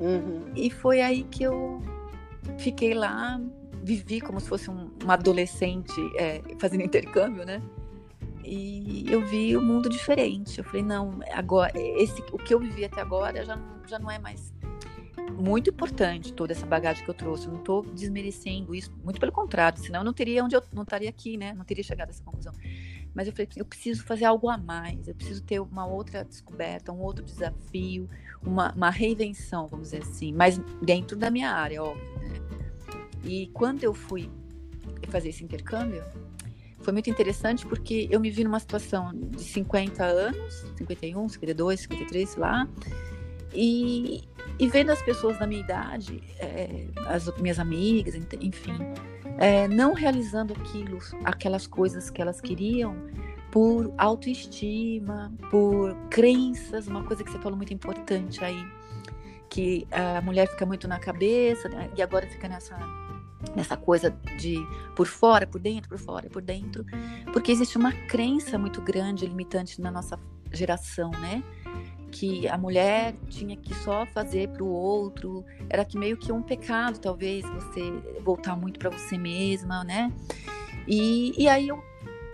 Uhum. 0.00 0.44
E 0.54 0.70
foi 0.70 1.00
aí 1.00 1.24
que 1.24 1.42
eu 1.42 1.82
fiquei 2.58 2.94
lá, 2.94 3.40
vivi 3.82 4.20
como 4.20 4.38
se 4.38 4.48
fosse 4.48 4.70
um, 4.70 4.90
uma 5.02 5.14
adolescente 5.14 6.00
é, 6.16 6.40
fazendo 6.60 6.84
intercâmbio, 6.84 7.44
né? 7.44 7.60
E 8.44 9.04
eu 9.08 9.26
vi 9.26 9.56
o 9.56 9.60
um 9.60 9.64
mundo 9.64 9.88
diferente. 9.88 10.58
Eu 10.58 10.64
falei, 10.64 10.82
não, 10.82 11.18
agora, 11.32 11.72
esse, 11.74 12.22
o 12.30 12.38
que 12.38 12.54
eu 12.54 12.60
vivi 12.60 12.84
até 12.84 13.00
agora 13.00 13.44
já, 13.44 13.58
já 13.88 13.98
não 13.98 14.08
é 14.08 14.20
mais 14.20 14.52
muito 15.32 15.70
importante 15.70 16.32
toda 16.32 16.52
essa 16.52 16.66
bagagem 16.66 17.04
que 17.04 17.10
eu 17.10 17.14
trouxe. 17.14 17.46
Eu 17.46 17.52
não 17.52 17.60
estou 17.60 17.82
desmerecendo 17.82 18.74
isso, 18.74 18.92
muito 19.02 19.20
pelo 19.20 19.32
contrário, 19.32 19.78
senão 19.78 20.00
eu 20.00 20.04
não 20.04 20.12
teria 20.12 20.44
onde 20.44 20.56
eu 20.56 20.62
não 20.72 20.82
estaria 20.82 21.08
aqui, 21.08 21.36
né? 21.36 21.52
Não 21.52 21.64
teria 21.64 21.84
chegado 21.84 22.08
a 22.08 22.10
essa 22.10 22.22
conclusão. 22.22 22.52
Mas 23.14 23.26
eu 23.26 23.32
falei, 23.32 23.48
eu 23.56 23.64
preciso 23.64 24.04
fazer 24.04 24.26
algo 24.26 24.48
a 24.48 24.58
mais, 24.58 25.08
eu 25.08 25.14
preciso 25.14 25.42
ter 25.42 25.58
uma 25.58 25.86
outra 25.86 26.22
descoberta, 26.24 26.92
um 26.92 27.00
outro 27.00 27.24
desafio, 27.24 28.08
uma, 28.42 28.72
uma 28.72 28.90
reinvenção, 28.90 29.66
vamos 29.66 29.90
dizer 29.90 30.02
assim, 30.02 30.32
mas 30.32 30.58
dentro 30.82 31.16
da 31.16 31.30
minha 31.30 31.50
área, 31.50 31.82
óbvio, 31.82 32.18
né? 32.18 32.40
E 33.24 33.46
quando 33.48 33.82
eu 33.82 33.94
fui 33.94 34.30
fazer 35.08 35.30
esse 35.30 35.42
intercâmbio, 35.42 36.04
foi 36.80 36.92
muito 36.92 37.10
interessante 37.10 37.66
porque 37.66 38.06
eu 38.10 38.20
me 38.20 38.30
vi 38.30 38.44
numa 38.44 38.60
situação 38.60 39.12
de 39.12 39.42
50 39.42 40.04
anos, 40.04 40.54
51, 40.76 41.28
52, 41.30 41.80
53, 41.80 42.36
lá, 42.36 42.68
e, 43.52 44.22
e 44.58 44.68
vendo 44.68 44.90
as 44.90 45.02
pessoas 45.02 45.38
da 45.38 45.46
minha 45.46 45.60
idade, 45.60 46.22
é, 46.38 46.86
as 47.06 47.26
minhas 47.40 47.58
amigas, 47.58 48.14
enfim, 48.40 48.76
é, 49.38 49.68
não 49.68 49.92
realizando 49.92 50.54
aquilo, 50.54 50.98
aquelas 51.24 51.66
coisas 51.66 52.10
que 52.10 52.22
elas 52.22 52.40
queriam 52.40 52.96
por 53.50 53.92
autoestima, 53.96 55.32
por 55.50 55.94
crenças, 56.10 56.86
uma 56.86 57.04
coisa 57.04 57.22
que 57.22 57.30
você 57.30 57.38
falou 57.38 57.56
muito 57.56 57.72
importante 57.72 58.42
aí, 58.44 58.64
que 59.48 59.86
a 59.90 60.20
mulher 60.20 60.48
fica 60.48 60.66
muito 60.66 60.88
na 60.88 60.98
cabeça 60.98 61.68
né, 61.68 61.90
e 61.96 62.02
agora 62.02 62.26
fica 62.26 62.48
nessa 62.48 62.76
nessa 63.54 63.76
coisa 63.76 64.10
de 64.38 64.56
por 64.94 65.06
fora, 65.06 65.46
por 65.46 65.60
dentro, 65.60 65.88
por 65.88 65.98
fora, 65.98 66.28
por 66.28 66.42
dentro, 66.42 66.84
porque 67.32 67.52
existe 67.52 67.76
uma 67.76 67.92
crença 67.92 68.58
muito 68.58 68.80
grande, 68.80 69.26
limitante 69.26 69.80
na 69.80 69.90
nossa 69.90 70.18
geração, 70.52 71.10
né? 71.10 71.42
Que 72.18 72.48
a 72.48 72.56
mulher 72.56 73.14
tinha 73.28 73.56
que 73.56 73.74
só 73.74 74.06
fazer 74.06 74.48
para 74.48 74.64
o 74.64 74.68
outro, 74.68 75.44
era 75.68 75.84
que 75.84 75.98
meio 75.98 76.16
que 76.16 76.32
um 76.32 76.42
pecado, 76.42 76.98
talvez, 76.98 77.44
você 77.44 77.92
voltar 78.22 78.56
muito 78.56 78.78
para 78.78 78.88
você 78.88 79.18
mesma, 79.18 79.84
né? 79.84 80.10
E, 80.88 81.34
e 81.36 81.46
aí 81.46 81.68
eu 81.68 81.82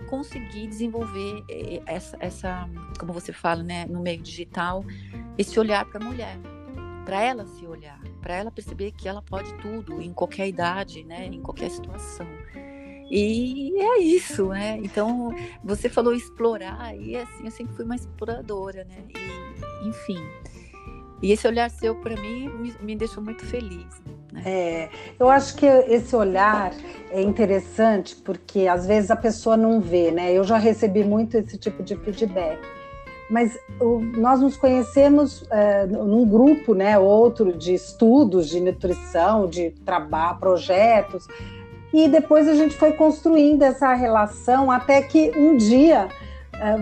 consegui 0.09 0.67
desenvolver 0.67 1.43
eh, 1.49 1.81
essa, 1.85 2.15
essa, 2.19 2.69
como 2.97 3.11
você 3.11 3.33
fala, 3.33 3.61
né, 3.61 3.85
no 3.85 3.99
meio 3.99 4.21
digital, 4.21 4.85
esse 5.37 5.59
olhar 5.59 5.83
para 5.85 6.01
a 6.01 6.05
mulher, 6.05 6.37
para 7.03 7.21
ela 7.21 7.45
se 7.45 7.65
olhar, 7.65 7.99
para 8.21 8.35
ela 8.35 8.51
perceber 8.51 8.91
que 8.91 9.09
ela 9.09 9.21
pode 9.21 9.53
tudo, 9.55 10.01
em 10.01 10.13
qualquer 10.13 10.47
idade, 10.47 11.03
né, 11.03 11.25
em 11.25 11.41
qualquer 11.41 11.69
situação. 11.69 12.27
E 13.09 13.73
é 13.81 13.99
isso, 13.99 14.47
né? 14.47 14.77
Então, 14.77 15.35
você 15.63 15.89
falou 15.89 16.13
explorar, 16.13 16.95
e 16.95 17.17
assim, 17.17 17.45
eu 17.45 17.51
sempre 17.51 17.75
fui 17.75 17.85
uma 17.85 17.95
exploradora, 17.95 18.85
né? 18.85 19.03
E, 19.09 19.42
enfim. 19.85 20.19
E 21.21 21.31
esse 21.31 21.47
olhar 21.47 21.69
seu, 21.69 21.95
para 21.95 22.15
mim, 22.17 22.49
me, 22.49 22.75
me, 22.81 22.95
deixou 22.95 23.23
muito 23.23 23.45
feliz. 23.45 23.85
Né? 24.31 24.41
É, 24.45 24.89
eu 25.17 25.29
acho 25.29 25.55
que 25.55 25.65
esse 25.65 26.13
olhar 26.15 26.73
é 27.11 27.21
interessante 27.21 28.15
porque 28.17 28.67
às 28.67 28.85
vezes 28.85 29.09
a 29.09 29.15
pessoa 29.15 29.55
não 29.55 29.79
vê, 29.79 30.11
né? 30.11 30.33
Eu 30.33 30.43
já 30.43 30.57
recebi 30.57 31.03
muito 31.03 31.37
esse 31.37 31.57
tipo 31.57 31.81
de 31.81 31.95
feedback. 31.95 32.59
Mas 33.29 33.57
o, 33.79 33.99
nós 33.99 34.41
nos 34.41 34.57
conhecemos 34.57 35.45
é, 35.49 35.85
num 35.85 36.27
grupo, 36.27 36.73
né? 36.73 36.99
Outro 36.99 37.53
de 37.57 37.73
estudos 37.73 38.49
de 38.49 38.59
nutrição, 38.59 39.47
de 39.47 39.71
trabalho, 39.85 40.39
projetos 40.39 41.25
e 41.93 42.07
depois 42.07 42.47
a 42.47 42.55
gente 42.55 42.75
foi 42.75 42.93
construindo 42.93 43.61
essa 43.61 43.93
relação 43.93 44.71
até 44.71 44.99
que 45.03 45.31
um 45.37 45.55
dia 45.55 46.09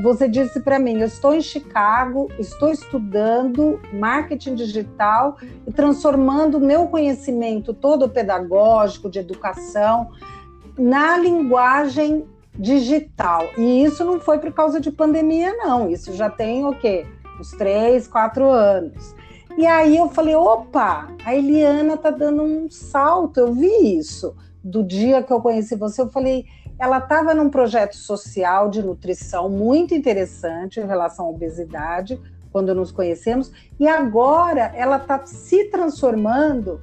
você 0.01 0.27
disse 0.27 0.59
para 0.59 0.77
mim: 0.77 0.99
Eu 0.99 1.07
estou 1.07 1.33
em 1.33 1.41
Chicago, 1.41 2.29
estou 2.37 2.71
estudando 2.71 3.79
marketing 3.93 4.55
digital 4.55 5.37
e 5.65 5.71
transformando 5.71 6.57
o 6.57 6.61
meu 6.61 6.87
conhecimento 6.87 7.73
todo 7.73 8.09
pedagógico 8.09 9.09
de 9.09 9.19
educação 9.19 10.11
na 10.77 11.17
linguagem 11.17 12.25
digital. 12.53 13.47
E 13.57 13.83
isso 13.83 14.05
não 14.05 14.19
foi 14.19 14.37
por 14.39 14.51
causa 14.53 14.79
de 14.79 14.91
pandemia, 14.91 15.53
não. 15.57 15.89
Isso 15.89 16.13
já 16.13 16.29
tem 16.29 16.65
o 16.65 16.73
quê? 16.73 17.05
Uns 17.39 17.51
três, 17.51 18.07
quatro 18.07 18.49
anos. 18.49 19.15
E 19.57 19.65
aí 19.65 19.97
eu 19.97 20.09
falei: 20.09 20.35
opa, 20.35 21.09
a 21.25 21.35
Eliana 21.35 21.97
tá 21.97 22.11
dando 22.11 22.43
um 22.43 22.69
salto, 22.69 23.39
eu 23.39 23.53
vi 23.53 23.97
isso 23.97 24.35
do 24.63 24.83
dia 24.83 25.23
que 25.23 25.33
eu 25.33 25.41
conheci 25.41 25.75
você, 25.75 26.01
eu 26.01 26.09
falei, 26.09 26.45
ela 26.81 26.97
estava 26.97 27.35
num 27.35 27.47
projeto 27.47 27.95
social 27.95 28.67
de 28.67 28.81
nutrição 28.81 29.47
muito 29.47 29.93
interessante 29.93 30.79
em 30.79 30.87
relação 30.87 31.27
à 31.27 31.29
obesidade, 31.29 32.19
quando 32.51 32.73
nos 32.73 32.91
conhecemos, 32.91 33.51
e 33.79 33.87
agora 33.87 34.71
ela 34.75 34.97
está 34.97 35.23
se 35.23 35.65
transformando, 35.65 36.81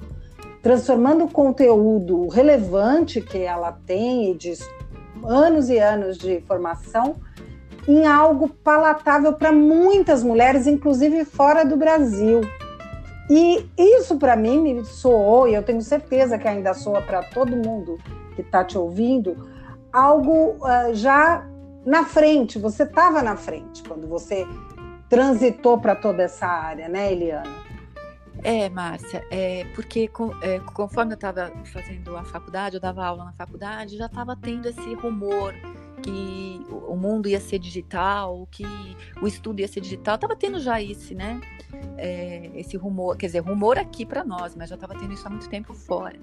transformando 0.63 1.25
o 1.25 1.29
conteúdo 1.29 2.29
relevante 2.29 3.19
que 3.19 3.39
ela 3.39 3.73
tem 3.85 4.33
de 4.37 4.53
anos 5.25 5.69
e 5.69 5.77
anos 5.77 6.17
de 6.17 6.39
formação 6.47 7.17
em 7.85 8.07
algo 8.07 8.47
palatável 8.47 9.33
para 9.33 9.51
muitas 9.51 10.23
mulheres, 10.23 10.65
inclusive 10.65 11.25
fora 11.25 11.65
do 11.65 11.75
Brasil. 11.75 12.39
E 13.29 13.65
isso 13.77 14.17
para 14.17 14.37
mim 14.37 14.61
me 14.61 14.85
soou, 14.85 15.45
e 15.45 15.55
eu 15.55 15.61
tenho 15.61 15.81
certeza 15.81 16.37
que 16.37 16.47
ainda 16.47 16.73
soa 16.73 17.01
para 17.01 17.21
todo 17.21 17.51
mundo 17.51 17.99
que 18.33 18.41
está 18.41 18.63
te 18.63 18.77
ouvindo, 18.77 19.58
algo 19.91 20.57
uh, 20.57 20.93
já 20.93 21.45
na 21.85 22.05
frente. 22.05 22.59
Você 22.59 22.83
estava 22.83 23.21
na 23.21 23.35
frente 23.35 23.83
quando 23.83 24.07
você 24.07 24.45
transitou 25.09 25.79
para 25.79 25.95
toda 25.95 26.23
essa 26.23 26.45
área, 26.45 26.87
né, 26.87 27.11
Eliana? 27.11 27.69
É, 28.41 28.69
Márcia, 28.69 29.25
é, 29.29 29.65
porque 29.75 30.09
é, 30.41 30.59
conforme 30.59 31.11
eu 31.11 31.15
estava 31.15 31.51
fazendo 31.65 32.15
a 32.15 32.23
faculdade, 32.23 32.75
eu 32.75 32.81
dava 32.81 33.05
aula 33.05 33.25
na 33.25 33.33
faculdade, 33.33 33.97
já 33.97 34.05
estava 34.05 34.33
tendo 34.33 34.67
esse 34.69 34.93
rumor 34.93 35.53
que 36.01 36.65
o 36.69 36.95
mundo 36.95 37.27
ia 37.27 37.41
ser 37.41 37.59
digital, 37.59 38.47
que 38.49 38.65
o 39.21 39.27
estudo 39.27 39.59
ia 39.59 39.67
ser 39.67 39.81
digital, 39.81 40.15
estava 40.15 40.37
tendo 40.37 40.57
já 40.59 40.81
esse, 40.81 41.13
né? 41.13 41.41
É, 41.97 42.49
esse 42.55 42.77
rumor, 42.77 43.17
quer 43.17 43.25
dizer, 43.25 43.39
rumor 43.39 43.77
aqui 43.77 44.05
para 44.05 44.23
nós, 44.23 44.55
mas 44.55 44.69
já 44.69 44.75
estava 44.75 44.95
tendo 44.95 45.13
isso 45.13 45.27
há 45.27 45.29
muito 45.29 45.49
tempo 45.49 45.73
fora. 45.73 46.17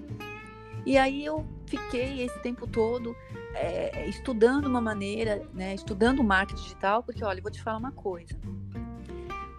E 0.87 0.97
aí 0.97 1.25
eu 1.25 1.45
fiquei 1.65 2.21
esse 2.21 2.39
tempo 2.39 2.65
todo 2.65 3.13
é, 3.53 4.07
estudando 4.07 4.67
uma 4.67 4.79
maneira, 4.79 5.45
né, 5.53 5.75
estudando 5.75 6.19
o 6.19 6.23
marketing 6.23 6.63
digital, 6.63 7.03
porque 7.03 7.25
olha, 7.25 7.39
eu 7.39 7.43
vou 7.43 7.51
te 7.51 7.61
falar 7.61 7.77
uma 7.77 7.91
coisa. 7.91 8.33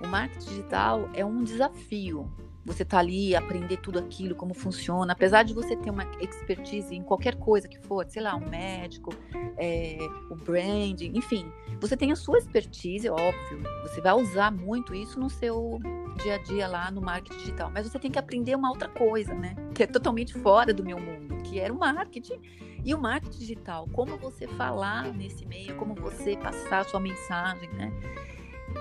O 0.02 0.08
marketing 0.08 0.49
digital 0.49 1.11
é 1.12 1.23
um 1.23 1.44
desafio, 1.44 2.32
você 2.69 2.85
tá 2.85 2.99
ali, 2.99 3.35
aprender 3.35 3.79
tudo 3.79 3.99
aquilo, 3.99 4.35
como 4.35 4.53
funciona, 4.53 5.15
apesar 5.15 5.43
de 5.43 5.55
você 5.55 5.75
ter 5.75 5.91
uma 5.91 6.05
expertise 6.21 6.95
em 6.95 7.03
qualquer 7.03 7.37
coisa 7.37 7.67
que 7.67 7.79
for, 7.79 8.07
sei 8.07 8.23
lá, 8.23 8.37
um 8.37 8.49
médico, 8.49 9.11
é, 9.57 9.97
o 10.31 10.37
branding, 10.37 11.13
enfim, 11.15 11.51
você 11.81 11.97
tem 11.97 12.13
a 12.13 12.17
sua 12.17 12.39
expertise, 12.39 13.09
óbvio, 13.09 13.63
você 13.83 14.01
vai 14.03 14.13
usar 14.13 14.53
muito 14.53 14.95
isso 14.95 15.19
no 15.19 15.31
seu 15.31 15.81
dia 16.23 16.35
a 16.35 16.39
dia 16.39 16.69
lá 16.69 16.91
no 16.91 17.01
marketing 17.01 17.39
digital, 17.39 17.71
mas 17.73 17.89
você 17.89 17.99
tem 17.99 18.11
que 18.11 18.19
aprender 18.19 18.55
uma 18.55 18.69
outra 18.69 18.89
coisa, 18.89 19.33
né, 19.35 19.57
que 19.75 19.83
é 19.83 19.87
totalmente 19.87 20.35
fora 20.35 20.75
do 20.75 20.85
meu 20.85 21.01
mundo, 21.01 21.37
que 21.43 21.59
era 21.59 21.73
o 21.73 21.79
marketing. 21.79 22.39
E 22.85 22.95
o 22.95 22.99
marketing 22.99 23.39
digital, 23.39 23.89
como 23.93 24.17
você 24.17 24.47
falar 24.47 25.13
nesse 25.13 25.45
meio, 25.45 25.75
como 25.77 25.95
você 25.95 26.37
passar 26.37 26.81
a 26.81 26.85
sua 26.85 27.01
mensagem, 27.01 27.69
né? 27.71 27.93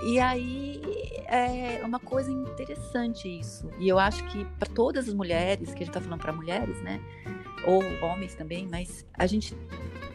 E 0.03 0.19
aí 0.19 0.81
é 1.25 1.81
uma 1.83 1.99
coisa 1.99 2.31
interessante 2.31 3.27
isso. 3.27 3.69
E 3.79 3.87
eu 3.87 3.99
acho 3.99 4.23
que 4.25 4.45
para 4.59 4.69
todas 4.73 5.07
as 5.07 5.13
mulheres, 5.13 5.69
que 5.69 5.75
a 5.75 5.85
gente 5.85 5.89
está 5.89 6.01
falando 6.01 6.21
para 6.21 6.31
mulheres, 6.31 6.81
né? 6.81 7.01
Ou 7.65 7.81
homens 8.01 8.33
também, 8.35 8.67
mas 8.69 9.05
a 9.13 9.25
gente, 9.25 9.55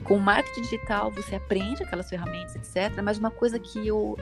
com 0.04 0.16
o 0.16 0.20
marketing 0.20 0.62
digital, 0.62 1.10
você 1.10 1.34
aprende 1.34 1.82
aquelas 1.82 2.08
ferramentas, 2.08 2.54
etc. 2.56 3.02
Mas 3.02 3.18
uma 3.18 3.30
coisa 3.30 3.58
que 3.58 3.86
eu 3.86 4.16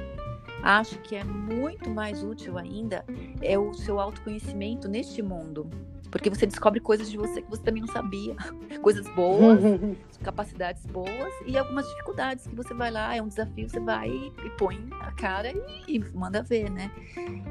acho 0.62 0.98
que 1.00 1.16
é 1.16 1.24
muito 1.24 1.90
mais 1.90 2.22
útil 2.22 2.58
ainda 2.58 3.04
é 3.40 3.58
o 3.58 3.72
seu 3.74 4.00
autoconhecimento 4.00 4.88
neste 4.88 5.22
mundo. 5.22 5.68
Porque 6.10 6.28
você 6.28 6.44
descobre 6.44 6.80
coisas 6.80 7.10
de 7.10 7.16
você 7.16 7.40
que 7.40 7.48
você 7.48 7.62
também 7.62 7.82
não 7.82 7.92
sabia. 7.92 8.34
Coisas 8.82 9.06
boas, 9.14 9.60
capacidades 10.22 10.84
boas 10.86 11.32
e 11.46 11.56
algumas 11.56 11.86
dificuldades 11.88 12.46
que 12.46 12.54
você 12.54 12.74
vai 12.74 12.90
lá, 12.90 13.14
é 13.14 13.22
um 13.22 13.28
desafio, 13.28 13.68
você 13.68 13.78
vai 13.78 14.08
e 14.10 14.50
põe 14.58 14.88
a 15.00 15.12
cara 15.12 15.52
e, 15.52 15.96
e 15.96 15.98
manda 16.12 16.42
ver, 16.42 16.68
né? 16.70 16.90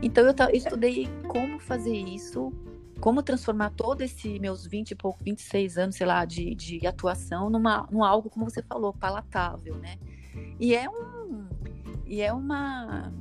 Então 0.02 0.26
eu, 0.26 0.34
eu 0.38 0.56
estudei 0.56 1.08
como 1.28 1.60
fazer 1.60 1.96
isso, 1.96 2.52
como 3.00 3.24
transformar 3.24 3.72
todo 3.72 4.02
esse 4.02 4.40
meus 4.40 4.66
20 4.66 4.92
e 4.92 4.96
pouco, 4.96 5.24
26 5.24 5.78
anos, 5.78 5.96
sei 5.96 6.06
lá, 6.06 6.26
de, 6.26 6.54
de 6.54 6.86
atuação 6.86 7.50
numa, 7.50 7.88
num 7.90 8.04
algo, 8.04 8.30
como 8.30 8.50
você 8.50 8.62
falou, 8.62 8.94
palatável, 8.94 9.76
né? 9.76 9.98
E 10.60 10.76
é 10.76 10.90
um. 10.90 11.19
E 12.10 12.22
é 12.22 12.34
uma 12.34 13.14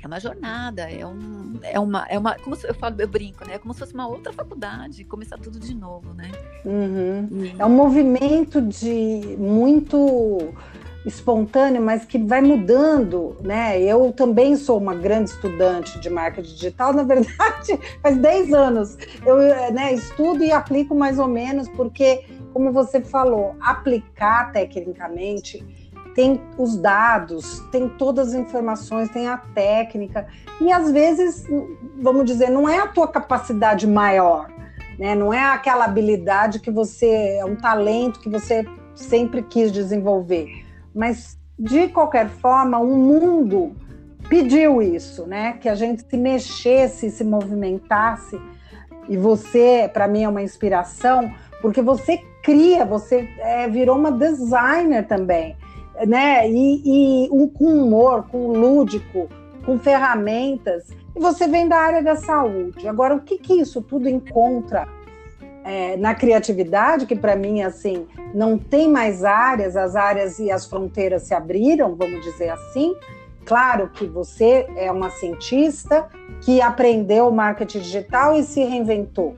é 0.00 0.06
uma 0.06 0.20
jornada, 0.20 0.82
é, 0.82 1.04
um, 1.04 1.58
é 1.62 1.80
uma, 1.80 2.06
é 2.10 2.18
uma, 2.18 2.34
como 2.36 2.54
eu 2.62 2.74
falo, 2.74 2.94
eu 2.98 3.08
brinco, 3.08 3.42
né? 3.46 3.54
É 3.54 3.58
como 3.58 3.72
se 3.72 3.80
fosse 3.80 3.94
uma 3.94 4.06
outra 4.06 4.34
faculdade, 4.34 5.02
começar 5.04 5.38
tudo 5.38 5.58
de 5.58 5.74
novo, 5.74 6.12
né? 6.12 6.30
Uhum. 6.64 7.26
E... 7.42 7.54
É 7.58 7.64
um 7.64 7.70
movimento 7.70 8.60
de 8.60 9.34
muito 9.38 10.52
espontâneo, 11.06 11.80
mas 11.80 12.04
que 12.04 12.18
vai 12.18 12.42
mudando, 12.42 13.36
né? 13.40 13.80
Eu 13.80 14.12
também 14.12 14.56
sou 14.56 14.78
uma 14.78 14.94
grande 14.94 15.30
estudante 15.30 15.98
de 15.98 16.10
marketing 16.10 16.54
digital, 16.54 16.92
na 16.92 17.02
verdade, 17.02 17.78
faz 18.02 18.18
10 18.18 18.52
anos. 18.52 18.98
Eu 19.24 19.38
né, 19.72 19.94
estudo 19.94 20.44
e 20.44 20.52
aplico 20.52 20.94
mais 20.94 21.18
ou 21.18 21.28
menos, 21.28 21.66
porque, 21.70 22.26
como 22.52 22.72
você 22.72 23.00
falou, 23.00 23.56
aplicar 23.58 24.52
tecnicamente 24.52 25.64
tem 26.14 26.40
os 26.56 26.76
dados, 26.76 27.60
tem 27.72 27.88
todas 27.88 28.28
as 28.28 28.34
informações, 28.34 29.10
tem 29.10 29.28
a 29.28 29.36
técnica, 29.36 30.26
e 30.60 30.72
às 30.72 30.90
vezes, 30.90 31.46
vamos 32.00 32.24
dizer, 32.24 32.50
não 32.50 32.68
é 32.68 32.78
a 32.78 32.86
tua 32.86 33.08
capacidade 33.08 33.86
maior, 33.86 34.48
né? 34.98 35.14
Não 35.14 35.34
é 35.34 35.42
aquela 35.42 35.84
habilidade 35.84 36.60
que 36.60 36.70
você 36.70 37.36
é 37.38 37.44
um 37.44 37.56
talento 37.56 38.20
que 38.20 38.28
você 38.28 38.64
sempre 38.94 39.42
quis 39.42 39.72
desenvolver, 39.72 40.64
mas 40.94 41.36
de 41.58 41.88
qualquer 41.88 42.28
forma, 42.28 42.78
o 42.78 42.96
mundo 42.96 43.76
pediu 44.28 44.80
isso, 44.80 45.26
né? 45.26 45.54
Que 45.60 45.68
a 45.68 45.74
gente 45.74 46.04
se 46.08 46.16
mexesse, 46.16 47.10
se 47.10 47.22
movimentasse. 47.22 48.40
E 49.08 49.16
você, 49.16 49.88
para 49.92 50.08
mim, 50.08 50.24
é 50.24 50.28
uma 50.28 50.42
inspiração, 50.42 51.30
porque 51.60 51.82
você 51.82 52.18
cria, 52.42 52.84
você 52.84 53.28
é, 53.38 53.68
virou 53.68 53.96
uma 53.96 54.10
designer 54.10 55.06
também 55.06 55.56
né? 56.06 56.48
E, 56.50 56.82
e 57.26 57.28
um, 57.30 57.48
com 57.48 57.64
humor, 57.64 58.26
com 58.30 58.48
lúdico, 58.48 59.28
com 59.64 59.78
ferramentas. 59.78 60.88
E 61.14 61.20
você 61.20 61.46
vem 61.46 61.68
da 61.68 61.76
área 61.76 62.02
da 62.02 62.16
saúde. 62.16 62.86
Agora, 62.88 63.14
o 63.14 63.20
que, 63.20 63.38
que 63.38 63.54
isso 63.54 63.80
tudo 63.80 64.08
encontra 64.08 64.88
é, 65.64 65.96
na 65.96 66.14
criatividade, 66.14 67.06
que 67.06 67.16
para 67.16 67.34
mim, 67.34 67.62
assim, 67.62 68.06
não 68.34 68.58
tem 68.58 68.88
mais 68.90 69.24
áreas, 69.24 69.76
as 69.76 69.96
áreas 69.96 70.38
e 70.38 70.50
as 70.50 70.66
fronteiras 70.66 71.22
se 71.22 71.34
abriram, 71.34 71.94
vamos 71.94 72.22
dizer 72.22 72.50
assim. 72.50 72.94
Claro 73.44 73.88
que 73.88 74.06
você 74.06 74.66
é 74.76 74.90
uma 74.90 75.10
cientista 75.10 76.08
que 76.40 76.60
aprendeu 76.60 77.30
marketing 77.30 77.80
digital 77.80 78.36
e 78.36 78.42
se 78.42 78.62
reinventou. 78.62 79.36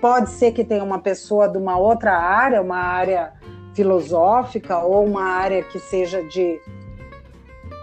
Pode 0.00 0.30
ser 0.30 0.52
que 0.52 0.64
tenha 0.64 0.84
uma 0.84 0.98
pessoa 0.98 1.48
de 1.48 1.56
uma 1.56 1.78
outra 1.78 2.16
área, 2.16 2.60
uma 2.60 2.76
área 2.76 3.32
filosófica 3.76 4.78
ou 4.78 5.04
uma 5.04 5.22
área 5.22 5.62
que 5.62 5.78
seja 5.78 6.22
de 6.22 6.58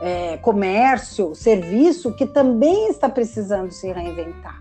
é, 0.02 0.38
comércio, 0.38 1.36
serviço, 1.36 2.12
que 2.14 2.26
também 2.26 2.90
está 2.90 3.08
precisando 3.08 3.72
se 3.72 3.92
reinventar. 3.92 4.60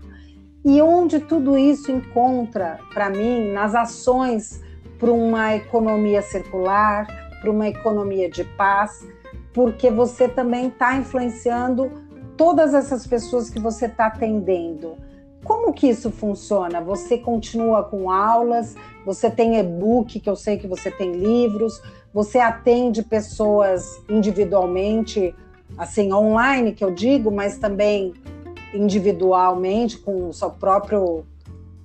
E 0.63 0.81
onde 0.81 1.19
tudo 1.19 1.57
isso 1.57 1.91
encontra, 1.91 2.79
para 2.93 3.09
mim, 3.09 3.51
nas 3.51 3.75
ações 3.75 4.61
para 4.97 5.11
uma 5.11 5.55
economia 5.55 6.21
circular, 6.21 7.07
para 7.41 7.51
uma 7.51 7.67
economia 7.67 8.29
de 8.29 8.45
paz, 8.55 9.05
porque 9.53 9.91
você 9.91 10.29
também 10.29 10.67
está 10.67 10.95
influenciando 10.95 11.91
todas 12.37 12.73
essas 12.73 13.05
pessoas 13.05 13.49
que 13.49 13.59
você 13.59 13.87
está 13.87 14.05
atendendo. 14.05 14.95
Como 15.43 15.73
que 15.73 15.89
isso 15.89 16.09
funciona? 16.09 16.79
Você 16.79 17.17
continua 17.17 17.83
com 17.83 18.09
aulas, 18.09 18.75
você 19.05 19.29
tem 19.29 19.57
e-book, 19.57 20.19
que 20.19 20.29
eu 20.29 20.35
sei 20.35 20.57
que 20.57 20.67
você 20.67 20.89
tem 20.89 21.11
livros, 21.11 21.81
você 22.13 22.39
atende 22.39 23.03
pessoas 23.03 24.01
individualmente, 24.09 25.35
assim, 25.77 26.13
online, 26.13 26.73
que 26.73 26.83
eu 26.83 26.91
digo, 26.91 27.31
mas 27.31 27.57
também 27.57 28.13
individualmente, 28.73 29.97
com 29.97 30.29
o 30.29 30.33
seu 30.33 30.49
próprio 30.49 31.25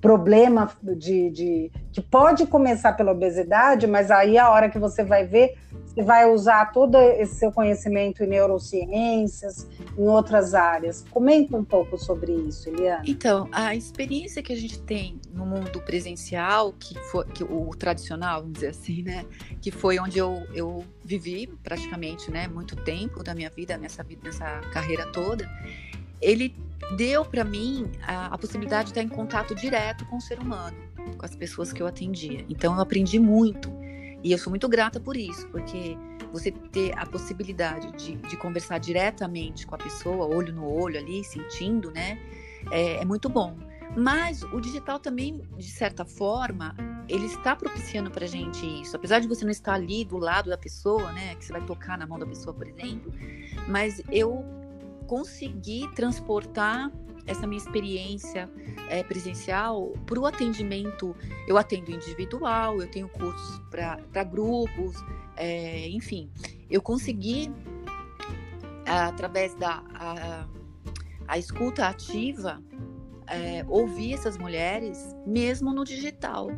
problema 0.01 0.69
de, 0.81 1.29
de, 1.29 1.71
que 1.91 2.01
pode 2.01 2.47
começar 2.47 2.93
pela 2.93 3.11
obesidade, 3.11 3.85
mas 3.85 4.09
aí 4.09 4.37
a 4.37 4.49
hora 4.49 4.69
que 4.69 4.79
você 4.79 5.03
vai 5.03 5.25
ver, 5.25 5.57
vai 6.03 6.29
usar 6.31 6.71
todo 6.71 6.97
esse 6.97 7.35
seu 7.35 7.51
conhecimento 7.51 8.23
em 8.23 8.27
neurociências, 8.27 9.67
em 9.97 10.07
outras 10.07 10.53
áreas. 10.53 11.05
Comenta 11.09 11.57
um 11.57 11.63
pouco 11.63 11.97
sobre 11.97 12.31
isso, 12.31 12.69
Eliana. 12.69 13.03
Então, 13.05 13.49
a 13.51 13.75
experiência 13.75 14.41
que 14.41 14.53
a 14.53 14.55
gente 14.55 14.79
tem 14.81 15.19
no 15.33 15.45
mundo 15.45 15.81
presencial, 15.81 16.73
que 16.73 16.97
foi 17.11 17.25
que, 17.25 17.43
o 17.43 17.69
tradicional, 17.71 18.41
vamos 18.41 18.53
dizer 18.53 18.69
assim, 18.69 19.03
né, 19.03 19.25
que 19.61 19.71
foi 19.71 19.99
onde 19.99 20.17
eu, 20.17 20.43
eu 20.53 20.83
vivi 21.03 21.47
praticamente, 21.63 22.31
né, 22.31 22.47
muito 22.47 22.75
tempo 22.75 23.23
da 23.23 23.35
minha 23.35 23.49
vida 23.49 23.77
nessa 23.77 24.05
nessa 24.23 24.61
carreira 24.71 25.05
toda, 25.11 25.49
ele 26.21 26.55
deu 26.95 27.23
para 27.23 27.43
mim 27.43 27.91
a, 28.01 28.27
a, 28.27 28.37
possibilidade 28.37 28.85
de 28.85 28.91
estar 28.91 29.01
em 29.01 29.07
contato 29.07 29.53
direto 29.53 30.05
com 30.05 30.17
o 30.17 30.21
ser 30.21 30.39
humano, 30.39 30.77
com 31.17 31.25
as 31.25 31.35
pessoas 31.35 31.71
que 31.71 31.81
eu 31.81 31.87
atendia. 31.87 32.45
Então 32.49 32.75
eu 32.75 32.81
aprendi 32.81 33.19
muito 33.19 33.69
e 34.23 34.31
eu 34.31 34.37
sou 34.37 34.49
muito 34.49 34.67
grata 34.67 34.99
por 34.99 35.15
isso, 35.15 35.47
porque 35.47 35.97
você 36.31 36.51
ter 36.51 36.97
a 36.97 37.05
possibilidade 37.05 37.91
de, 37.93 38.15
de 38.15 38.37
conversar 38.37 38.77
diretamente 38.77 39.65
com 39.65 39.75
a 39.75 39.77
pessoa, 39.77 40.25
olho 40.25 40.53
no 40.53 40.69
olho 40.69 40.99
ali, 40.99 41.23
sentindo, 41.23 41.91
né, 41.91 42.19
é, 42.71 42.97
é 42.97 43.05
muito 43.05 43.29
bom. 43.29 43.57
Mas 43.97 44.43
o 44.43 44.59
digital 44.59 44.99
também, 44.99 45.41
de 45.57 45.71
certa 45.71 46.05
forma, 46.05 46.75
ele 47.07 47.25
está 47.25 47.55
propiciando 47.55 48.11
para 48.11 48.27
gente 48.27 48.63
isso. 48.81 48.95
Apesar 48.95 49.19
de 49.19 49.27
você 49.27 49.43
não 49.43 49.51
estar 49.51 49.73
ali 49.73 50.05
do 50.05 50.17
lado 50.17 50.49
da 50.49 50.57
pessoa, 50.57 51.11
né, 51.11 51.33
que 51.35 51.43
você 51.43 51.51
vai 51.51 51.65
tocar 51.65 51.97
na 51.97 52.05
mão 52.05 52.19
da 52.19 52.25
pessoa, 52.25 52.53
por 52.53 52.67
exemplo, 52.67 53.11
mas 53.67 54.01
eu 54.11 54.45
consegui 55.07 55.89
transportar 55.95 56.91
essa 57.29 57.45
minha 57.45 57.61
experiência 57.61 58.49
é, 58.89 59.03
presencial 59.03 59.93
para 60.05 60.19
o 60.19 60.25
atendimento. 60.25 61.15
Eu 61.47 61.57
atendo 61.57 61.91
individual, 61.91 62.81
eu 62.81 62.89
tenho 62.89 63.07
cursos 63.07 63.61
para 63.69 64.23
grupos, 64.23 64.95
é, 65.37 65.87
enfim, 65.89 66.29
eu 66.69 66.81
consegui 66.81 67.51
através 68.85 69.53
da 69.53 69.83
a, 69.93 70.47
a 71.27 71.37
escuta 71.37 71.87
ativa 71.87 72.61
é, 73.27 73.63
ouvir 73.67 74.13
essas 74.13 74.37
mulheres 74.37 75.15
mesmo 75.25 75.71
no 75.71 75.83
digital. 75.83 76.49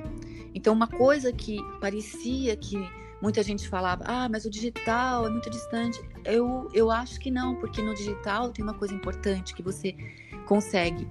Então, 0.53 0.73
uma 0.73 0.87
coisa 0.87 1.31
que 1.31 1.59
parecia 1.79 2.55
que 2.55 2.77
muita 3.21 3.43
gente 3.43 3.69
falava, 3.69 4.03
ah, 4.07 4.27
mas 4.27 4.45
o 4.45 4.49
digital 4.49 5.27
é 5.27 5.29
muito 5.29 5.49
distante. 5.49 6.01
Eu, 6.25 6.67
eu 6.73 6.89
acho 6.89 7.19
que 7.19 7.29
não, 7.29 7.55
porque 7.55 7.81
no 7.81 7.93
digital 7.93 8.51
tem 8.51 8.63
uma 8.63 8.73
coisa 8.73 8.93
importante 8.93 9.53
que 9.53 9.61
você 9.61 9.95
consegue 10.41 11.07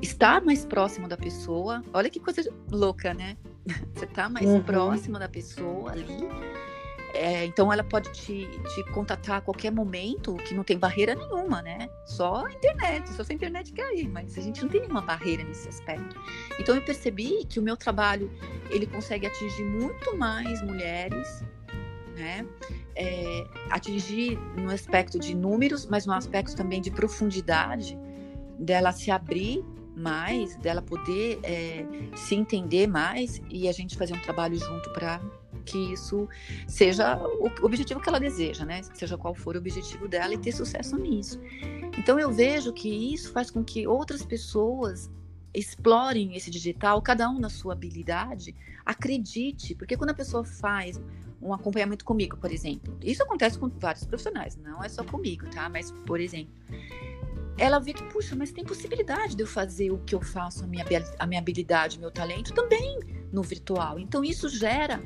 estar 0.00 0.42
mais 0.42 0.64
próximo 0.64 1.08
da 1.08 1.16
pessoa. 1.16 1.82
Olha 1.92 2.10
que 2.10 2.20
coisa 2.20 2.42
louca, 2.70 3.14
né? 3.14 3.36
Você 3.94 4.04
está 4.04 4.28
mais 4.28 4.46
uhum. 4.46 4.62
próximo 4.62 5.18
da 5.18 5.28
pessoa 5.28 5.92
ali 5.92 6.28
é, 7.14 7.44
então 7.44 7.70
ela 7.70 7.84
pode 7.84 8.10
te, 8.12 8.48
te 8.74 8.84
contatar 8.90 9.36
a 9.36 9.40
qualquer 9.40 9.70
momento, 9.70 10.34
que 10.36 10.54
não 10.54 10.64
tem 10.64 10.78
barreira 10.78 11.14
nenhuma, 11.14 11.60
né? 11.60 11.88
Só 12.06 12.46
a 12.46 12.52
internet, 12.52 13.10
só 13.10 13.22
se 13.22 13.32
a 13.32 13.34
internet 13.34 13.72
cair, 13.72 14.08
mas 14.08 14.38
a 14.38 14.40
gente 14.40 14.62
não 14.62 14.68
tem 14.68 14.80
nenhuma 14.80 15.02
barreira 15.02 15.44
nesse 15.44 15.68
aspecto. 15.68 16.18
Então 16.58 16.74
eu 16.74 16.82
percebi 16.82 17.44
que 17.44 17.58
o 17.58 17.62
meu 17.62 17.76
trabalho 17.76 18.30
ele 18.70 18.86
consegue 18.86 19.26
atingir 19.26 19.64
muito 19.64 20.16
mais 20.16 20.62
mulheres, 20.62 21.44
né? 22.16 22.46
É, 22.96 23.46
atingir 23.70 24.38
no 24.56 24.70
aspecto 24.70 25.18
de 25.18 25.34
números, 25.34 25.86
mas 25.86 26.06
no 26.06 26.14
aspecto 26.14 26.56
também 26.56 26.80
de 26.80 26.90
profundidade, 26.90 27.98
dela 28.58 28.92
se 28.92 29.10
abrir 29.10 29.64
mais, 29.96 30.56
dela 30.56 30.80
poder 30.80 31.38
é, 31.42 31.84
se 32.16 32.34
entender 32.34 32.86
mais 32.86 33.42
e 33.50 33.68
a 33.68 33.72
gente 33.72 33.96
fazer 33.96 34.14
um 34.14 34.20
trabalho 34.20 34.58
junto 34.58 34.90
para 34.92 35.20
que 35.64 35.78
isso 35.92 36.28
seja 36.66 37.16
o 37.18 37.50
objetivo 37.64 38.00
que 38.00 38.08
ela 38.08 38.18
deseja, 38.18 38.64
né? 38.64 38.82
Seja 38.94 39.16
qual 39.16 39.34
for 39.34 39.54
o 39.54 39.58
objetivo 39.58 40.08
dela 40.08 40.34
e 40.34 40.38
ter 40.38 40.52
sucesso 40.52 40.96
nisso. 40.96 41.40
Então 41.96 42.18
eu 42.18 42.32
vejo 42.32 42.72
que 42.72 42.88
isso 42.88 43.32
faz 43.32 43.50
com 43.50 43.62
que 43.62 43.86
outras 43.86 44.24
pessoas 44.24 45.10
explorem 45.54 46.34
esse 46.34 46.50
digital, 46.50 47.00
cada 47.02 47.28
um 47.28 47.38
na 47.38 47.50
sua 47.50 47.74
habilidade, 47.74 48.54
acredite, 48.84 49.74
porque 49.74 49.96
quando 49.96 50.10
a 50.10 50.14
pessoa 50.14 50.44
faz 50.44 51.00
um 51.40 51.52
acompanhamento 51.52 52.04
comigo, 52.04 52.36
por 52.36 52.50
exemplo, 52.50 52.96
isso 53.02 53.22
acontece 53.22 53.58
com 53.58 53.68
vários 53.68 54.04
profissionais, 54.04 54.56
não 54.56 54.82
é 54.82 54.88
só 54.88 55.04
comigo, 55.04 55.44
tá? 55.50 55.68
Mas, 55.68 55.90
por 56.06 56.20
exemplo, 56.20 56.54
ela 57.58 57.78
vê 57.78 57.92
que, 57.92 58.02
puxa, 58.04 58.34
mas 58.34 58.50
tem 58.50 58.64
possibilidade 58.64 59.36
de 59.36 59.42
eu 59.42 59.46
fazer 59.46 59.90
o 59.90 59.98
que 59.98 60.14
eu 60.14 60.20
faço, 60.20 60.64
a 60.64 60.66
minha, 60.66 60.84
a 61.18 61.26
minha 61.26 61.40
habilidade, 61.40 61.98
meu 61.98 62.10
talento 62.10 62.52
também 62.52 62.98
no 63.32 63.42
virtual. 63.42 63.98
Então, 63.98 64.24
isso 64.24 64.48
gera 64.48 65.00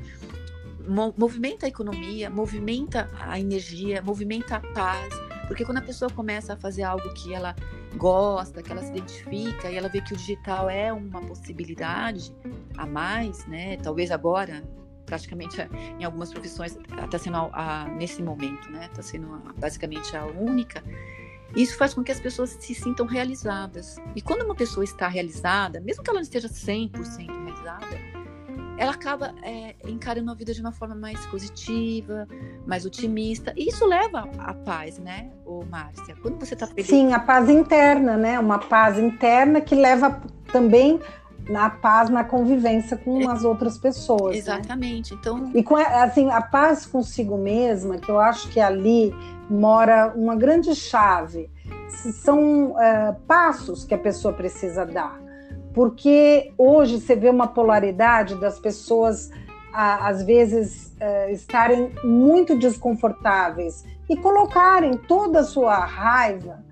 movimenta 1.17 1.65
a 1.65 1.69
economia, 1.69 2.29
movimenta 2.29 3.09
a 3.19 3.39
energia, 3.39 4.01
movimenta 4.01 4.55
a 4.55 4.59
paz. 4.59 5.13
Porque 5.47 5.63
quando 5.63 5.77
a 5.77 5.81
pessoa 5.81 6.09
começa 6.09 6.53
a 6.53 6.57
fazer 6.57 6.83
algo 6.83 7.13
que 7.13 7.33
ela 7.33 7.55
gosta, 7.95 8.61
que 8.61 8.71
ela 8.71 8.81
se 8.81 8.91
identifica 8.91 9.69
e 9.69 9.77
ela 9.77 9.87
vê 9.87 10.01
que 10.01 10.13
o 10.13 10.17
digital 10.17 10.69
é 10.69 10.91
uma 10.91 11.21
possibilidade 11.21 12.33
a 12.77 12.85
mais, 12.85 13.45
né? 13.47 13.77
Talvez 13.77 14.11
agora, 14.11 14.63
praticamente 15.05 15.57
em 15.99 16.03
algumas 16.03 16.31
profissões, 16.31 16.77
está 17.03 17.17
sendo 17.17 17.37
a, 17.37 17.49
a, 17.53 17.87
nesse 17.89 18.21
momento, 18.21 18.69
né? 18.69 18.85
Está 18.85 19.01
sendo 19.01 19.33
a, 19.33 19.53
basicamente 19.57 20.15
a 20.15 20.25
única. 20.25 20.83
Isso 21.55 21.77
faz 21.77 21.93
com 21.93 22.03
que 22.03 22.11
as 22.11 22.19
pessoas 22.19 22.57
se 22.59 22.73
sintam 22.73 23.05
realizadas. 23.05 23.97
E 24.15 24.21
quando 24.21 24.43
uma 24.43 24.55
pessoa 24.55 24.83
está 24.83 25.07
realizada, 25.07 25.79
mesmo 25.79 26.03
que 26.03 26.09
ela 26.09 26.17
não 26.17 26.23
esteja 26.23 26.47
100% 26.47 27.27
realizada, 27.27 28.17
ela 28.77 28.91
acaba 28.91 29.33
é, 29.41 29.75
encarando 29.85 30.29
a 30.29 30.35
vida 30.35 30.53
de 30.53 30.61
uma 30.61 30.71
forma 30.71 30.93
mais 30.93 31.25
positiva, 31.25 32.27
mais 32.65 32.85
otimista. 32.85 33.51
E 33.57 33.69
isso 33.69 33.85
leva 33.85 34.29
à 34.37 34.53
paz, 34.53 34.99
né, 34.99 35.31
ô 35.45 35.63
Márcia? 35.65 36.15
Quando 36.21 36.39
você 36.39 36.53
está 36.53 36.67
feliz. 36.67 36.87
Sim, 36.87 37.11
a 37.11 37.19
paz 37.19 37.49
interna, 37.49 38.15
né? 38.17 38.39
Uma 38.39 38.59
paz 38.59 38.99
interna 38.99 39.59
que 39.61 39.73
leva 39.73 40.21
também 40.51 40.99
na 41.49 41.69
paz 41.69 42.09
na 42.09 42.23
convivência 42.23 42.97
com 42.97 43.29
as 43.29 43.43
outras 43.43 43.77
pessoas. 43.77 44.33
Né? 44.33 44.37
Exatamente. 44.37 45.13
Né? 45.13 45.19
Então. 45.19 45.51
E 45.53 45.63
com 45.63 45.75
assim, 45.75 46.29
a 46.29 46.41
paz 46.41 46.85
consigo 46.85 47.37
mesma, 47.37 47.97
que 47.97 48.09
eu 48.09 48.19
acho 48.19 48.49
que 48.49 48.59
ali 48.59 49.13
mora 49.49 50.13
uma 50.15 50.35
grande 50.35 50.75
chave. 50.75 51.49
São 51.87 52.71
uh, 52.71 53.15
passos 53.27 53.85
que 53.85 53.93
a 53.93 53.97
pessoa 53.97 54.33
precisa 54.33 54.85
dar 54.85 55.27
porque 55.77 56.51
hoje 56.57 56.99
você 56.99 57.15
vê 57.15 57.29
uma 57.29 57.45
polaridade 57.45 58.33
das 58.41 58.59
pessoas 58.59 59.29
às 59.71 60.23
vezes 60.23 60.91
é, 60.99 61.31
estarem 61.31 61.91
muito 62.03 62.57
desconfortáveis 62.57 63.85
e 64.09 64.17
colocarem 64.17 64.93
toda 64.93 65.41
a 65.41 65.43
sua 65.43 65.77
raiva 65.85 66.65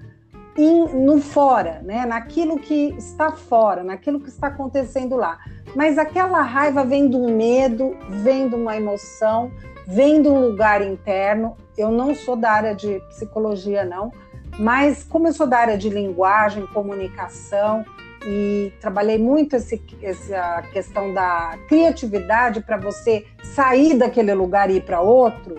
em, 0.58 1.06
no 1.06 1.20
fora, 1.22 1.82
né? 1.84 2.06
naquilo 2.06 2.60
que 2.60 2.96
está 2.98 3.32
fora, 3.32 3.84
naquilo 3.84 4.20
que 4.20 4.30
está 4.30 4.48
acontecendo 4.48 5.16
lá. 5.16 5.40
Mas 5.76 5.98
aquela 5.98 6.42
raiva 6.42 6.84
vem 6.84 7.14
um 7.16 7.36
medo, 7.36 7.96
vem 8.10 8.48
de 8.48 8.56
uma 8.56 8.78
emoção, 8.78 9.52
vem 9.88 10.22
de 10.22 10.28
um 10.28 10.40
lugar 10.40 10.82
interno. 10.82 11.56
Eu 11.78 11.92
não 11.92 12.16
sou 12.16 12.36
da 12.36 12.52
área 12.52 12.76
de 12.76 13.00
psicologia, 13.10 13.84
não, 13.84 14.12
mas 14.58 15.04
como 15.04 15.28
eu 15.28 15.34
sou 15.34 15.46
da 15.46 15.58
área 15.58 15.78
de 15.78 15.90
linguagem, 15.90 16.66
comunicação, 16.68 17.86
e 18.26 18.74
trabalhei 18.82 19.20
muito 19.20 19.56
esse, 19.56 19.82
essa 20.02 20.64
questão 20.74 21.14
da 21.14 21.58
criatividade 21.68 22.62
para 22.62 22.78
você 22.78 23.26
sair 23.44 23.96
daquele 23.96 24.34
lugar 24.34 24.70
e 24.70 24.78
ir 24.78 24.82
para 24.82 25.00
outro, 25.00 25.58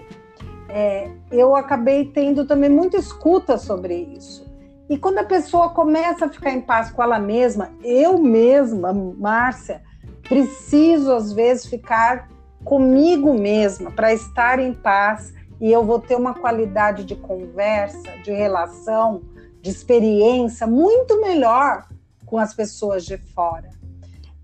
é, 0.68 1.08
eu 1.30 1.54
acabei 1.54 2.06
tendo 2.06 2.44
também 2.44 2.68
muita 2.68 2.96
escuta 2.96 3.56
sobre 3.56 3.94
isso. 3.94 4.45
E 4.88 4.96
quando 4.96 5.18
a 5.18 5.24
pessoa 5.24 5.70
começa 5.70 6.26
a 6.26 6.28
ficar 6.28 6.50
em 6.50 6.60
paz 6.60 6.90
com 6.90 7.02
ela 7.02 7.18
mesma, 7.18 7.70
eu 7.82 8.18
mesma, 8.18 8.92
Márcia, 8.92 9.82
preciso 10.28 11.12
às 11.12 11.32
vezes 11.32 11.66
ficar 11.66 12.28
comigo 12.64 13.34
mesma 13.34 13.90
para 13.90 14.12
estar 14.12 14.58
em 14.58 14.72
paz 14.72 15.32
e 15.60 15.72
eu 15.72 15.84
vou 15.84 15.98
ter 15.98 16.16
uma 16.16 16.34
qualidade 16.34 17.04
de 17.04 17.16
conversa, 17.16 18.10
de 18.22 18.30
relação, 18.30 19.22
de 19.60 19.70
experiência 19.70 20.66
muito 20.66 21.20
melhor 21.20 21.86
com 22.24 22.38
as 22.38 22.54
pessoas 22.54 23.04
de 23.04 23.16
fora. 23.16 23.70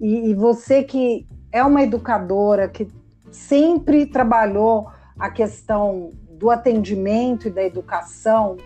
E, 0.01 0.31
e 0.31 0.35
você 0.35 0.83
que 0.83 1.27
é 1.53 1.63
uma 1.63 1.83
educadora 1.83 2.69
que 2.69 2.89
sempre 3.31 4.07
trabalhou 4.07 4.89
a 5.19 5.31
questão 5.31 6.11
do 6.31 6.51
atendimento 6.51 7.47
e 7.47 7.51
da 7.51 7.63
educação, 7.63 8.57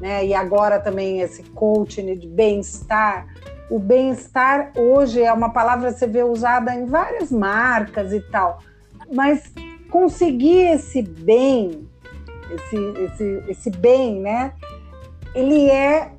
né? 0.00 0.24
E 0.24 0.34
agora 0.34 0.78
também 0.78 1.20
esse 1.20 1.42
coaching 1.42 2.16
de 2.16 2.26
bem-estar. 2.26 3.26
O 3.70 3.78
bem-estar 3.78 4.72
hoje 4.76 5.22
é 5.22 5.32
uma 5.32 5.50
palavra 5.50 5.92
que 5.92 5.98
você 5.98 6.06
vê 6.06 6.22
usada 6.22 6.74
em 6.74 6.86
várias 6.86 7.30
marcas 7.32 8.12
e 8.12 8.20
tal, 8.20 8.58
mas 9.12 9.52
conseguir 9.90 10.72
esse 10.72 11.02
bem, 11.02 11.88
esse, 12.50 12.76
esse, 12.76 13.44
esse 13.48 13.70
bem, 13.70 14.20
né? 14.20 14.52
Ele 15.34 15.70
é 15.70 16.12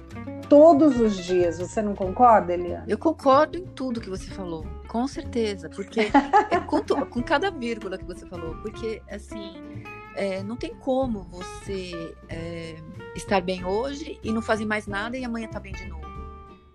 todos 0.49 0.99
os 0.99 1.17
dias. 1.17 1.59
Você 1.59 1.81
não 1.81 1.95
concorda, 1.95 2.53
Eliana? 2.53 2.85
Eu 2.87 2.97
concordo 2.97 3.57
em 3.57 3.65
tudo 3.65 4.01
que 4.01 4.09
você 4.09 4.29
falou, 4.31 4.65
com 4.87 5.07
certeza, 5.07 5.69
porque 5.69 6.01
é 6.51 6.59
com, 6.59 6.81
com, 6.81 7.23
cada 7.23 7.51
vírgula 7.51 7.97
que 7.97 8.05
você 8.05 8.25
falou, 8.25 8.55
porque 8.61 9.01
assim 9.09 9.83
é, 10.15 10.43
não 10.43 10.55
tem 10.55 10.73
como 10.75 11.23
você 11.23 12.15
é, 12.29 12.75
estar 13.15 13.41
bem 13.41 13.65
hoje 13.65 14.19
e 14.23 14.31
não 14.31 14.41
fazer 14.41 14.65
mais 14.65 14.87
nada 14.87 15.17
e 15.17 15.23
amanhã 15.23 15.47
tá 15.47 15.59
bem 15.59 15.73
de 15.73 15.85
novo. 15.87 16.05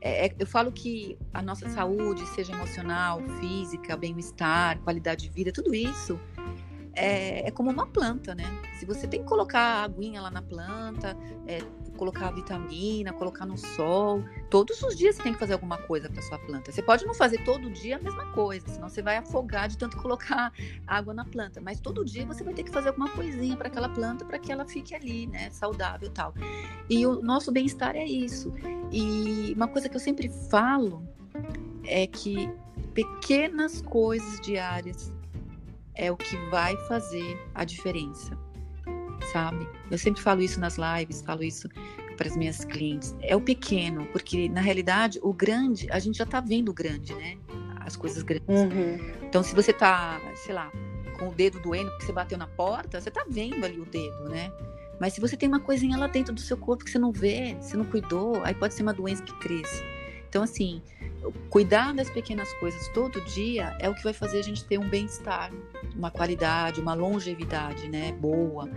É, 0.01 0.27
é 0.27 0.35
eu 0.39 0.47
falo 0.47 0.71
que 0.73 1.19
a 1.33 1.43
nossa 1.43 1.69
saúde, 1.69 2.27
seja 2.29 2.53
emocional, 2.53 3.21
física, 3.41 3.97
bem-estar, 3.97 4.79
qualidade 4.81 5.29
de 5.29 5.31
vida, 5.31 5.53
tudo 5.53 5.75
isso 5.75 6.19
é, 6.95 7.47
é, 7.47 7.51
como 7.51 7.71
uma 7.71 7.87
planta, 7.87 8.35
né? 8.35 8.45
Se 8.79 8.85
você 8.85 9.07
tem 9.07 9.23
que 9.23 9.29
colocar 9.29 9.85
aguinha 9.85 10.21
lá 10.21 10.31
na 10.31 10.43
planta, 10.43 11.17
é, 11.47 11.61
colocar 11.97 12.31
vitamina, 12.31 13.13
colocar 13.13 13.45
no 13.45 13.57
sol. 13.57 14.25
Todos 14.49 14.83
os 14.83 14.97
dias 14.97 15.17
você 15.17 15.23
tem 15.23 15.33
que 15.33 15.39
fazer 15.39 15.53
alguma 15.53 15.79
coisa 15.79 16.09
para 16.09 16.23
sua 16.23 16.39
planta. 16.39 16.73
Você 16.73 16.83
pode 16.83 17.05
não 17.05 17.15
fazer 17.15 17.45
todo 17.45 17.71
dia 17.71 17.97
a 17.97 17.99
mesma 18.01 18.33
coisa, 18.33 18.67
senão 18.69 18.89
você 18.89 19.03
vai 19.03 19.19
afogar 19.19 19.69
de 19.69 19.77
tanto 19.77 19.97
colocar 20.03 20.53
água 20.87 21.13
na 21.13 21.25
planta. 21.25 21.61
Mas 21.61 21.81
todo 21.81 22.05
dia 22.05 22.27
você 22.27 22.43
vai 22.43 22.55
ter 22.55 22.65
que 22.65 22.71
fazer 22.71 22.89
alguma 22.89 23.09
coisinha 23.11 23.57
para 23.57 23.69
aquela 23.69 23.89
planta 23.89 24.25
para 24.25 24.39
que 24.39 24.51
ela 24.51 24.65
fique 24.65 24.95
ali, 24.95 25.27
né, 25.27 25.51
saudável 25.51 26.09
e 26.09 26.13
tal. 26.13 26.35
E 26.89 27.07
o 27.07 27.23
nosso 27.23 27.53
bem-estar 27.53 27.95
é 27.95 28.05
isso. 28.05 28.53
E 28.91 29.53
uma 29.55 29.69
coisa 29.69 29.89
que 29.89 29.97
eu 29.97 30.01
sempre 30.01 30.29
falo 30.51 31.07
é 31.85 32.07
que 32.07 32.51
pequenas 32.95 33.81
coisas 33.81 34.41
diárias 34.41 35.13
é 36.01 36.11
o 36.11 36.17
que 36.17 36.35
vai 36.49 36.75
fazer 36.89 37.39
a 37.55 37.63
diferença, 37.63 38.37
sabe? 39.31 39.69
Eu 39.91 39.99
sempre 39.99 40.23
falo 40.23 40.41
isso 40.41 40.59
nas 40.59 40.79
lives, 40.79 41.21
falo 41.21 41.45
isso 41.45 41.69
para 42.17 42.27
as 42.27 42.37
minhas 42.37 42.65
clientes. 42.65 43.15
É 43.21 43.37
o 43.37 43.41
pequeno, 43.41 44.07
porque 44.07 44.49
na 44.49 44.63
realidade 44.63 45.21
o 45.23 45.33
grande, 45.33 45.87
a 45.91 45.99
gente 45.99 46.17
já 46.17 46.25
está 46.25 46.41
vendo 46.41 46.71
o 46.71 46.73
grande, 46.73 47.15
né? 47.15 47.37
As 47.81 47.97
coisas 47.97 48.23
grandes. 48.23 48.49
Uhum. 48.49 48.99
Então, 49.23 49.43
se 49.43 49.55
você 49.55 49.75
tá, 49.75 50.19
sei 50.37 50.55
lá, 50.55 50.73
com 51.19 51.29
o 51.29 51.35
dedo 51.35 51.61
doendo 51.61 51.91
porque 51.91 52.07
você 52.07 52.13
bateu 52.13 52.39
na 52.39 52.47
porta, 52.47 52.99
você 52.99 53.11
tá 53.11 53.27
vendo 53.29 53.63
ali 53.63 53.79
o 53.79 53.85
dedo, 53.85 54.25
né? 54.31 54.51
Mas 54.99 55.13
se 55.13 55.21
você 55.21 55.37
tem 55.37 55.49
uma 55.49 55.61
coisinha 55.61 55.99
lá 55.99 56.07
dentro 56.07 56.35
do 56.35 56.41
seu 56.41 56.57
corpo 56.57 56.85
que 56.85 56.91
você 56.91 56.99
não 56.99 57.13
vê, 57.13 57.57
você 57.61 57.77
não 57.77 57.85
cuidou, 57.85 58.43
aí 58.43 58.55
pode 58.55 58.73
ser 58.73 58.83
uma 58.83 58.95
doença 58.95 59.23
que 59.23 59.35
cresce. 59.39 59.83
Então, 60.29 60.43
assim, 60.43 60.83
cuidar 61.49 61.95
das 61.95 62.09
pequenas 62.09 62.53
coisas 62.55 62.89
todo 62.89 63.21
dia 63.23 63.77
é 63.79 63.89
o 63.89 63.95
que 63.95 64.03
vai 64.03 64.13
fazer 64.13 64.39
a 64.39 64.43
gente 64.43 64.65
ter 64.65 64.79
um 64.79 64.89
bem-estar, 64.89 65.51
uma 65.97 66.11
qualidade, 66.11 66.81
uma 66.81 66.95
longevidade, 66.95 67.89
né? 67.89 68.13
Boa, 68.13 68.69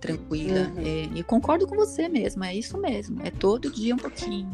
tranquila. 0.00 0.72
Uhum. 0.76 0.82
É, 0.84 1.18
e 1.18 1.22
concordo 1.22 1.66
com 1.66 1.76
você 1.76 2.08
mesmo, 2.08 2.44
é 2.44 2.54
isso 2.54 2.78
mesmo. 2.78 3.20
É 3.24 3.30
todo 3.30 3.70
dia 3.70 3.94
um 3.94 3.98
pouquinho. 3.98 4.50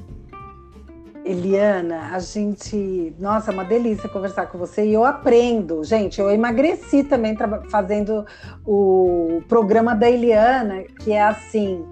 Eliana, 1.24 2.10
a 2.12 2.18
gente. 2.18 3.14
Nossa, 3.18 3.50
é 3.50 3.54
uma 3.54 3.64
delícia 3.64 4.08
conversar 4.10 4.46
com 4.46 4.58
você 4.58 4.84
e 4.84 4.92
eu 4.92 5.04
aprendo. 5.04 5.82
Gente, 5.82 6.20
eu 6.20 6.30
emagreci 6.30 7.02
também 7.02 7.34
fazendo 7.70 8.26
o 8.64 9.42
programa 9.48 9.94
da 9.94 10.10
Eliana, 10.10 10.82
que 10.82 11.12
é 11.12 11.22
assim. 11.22 11.82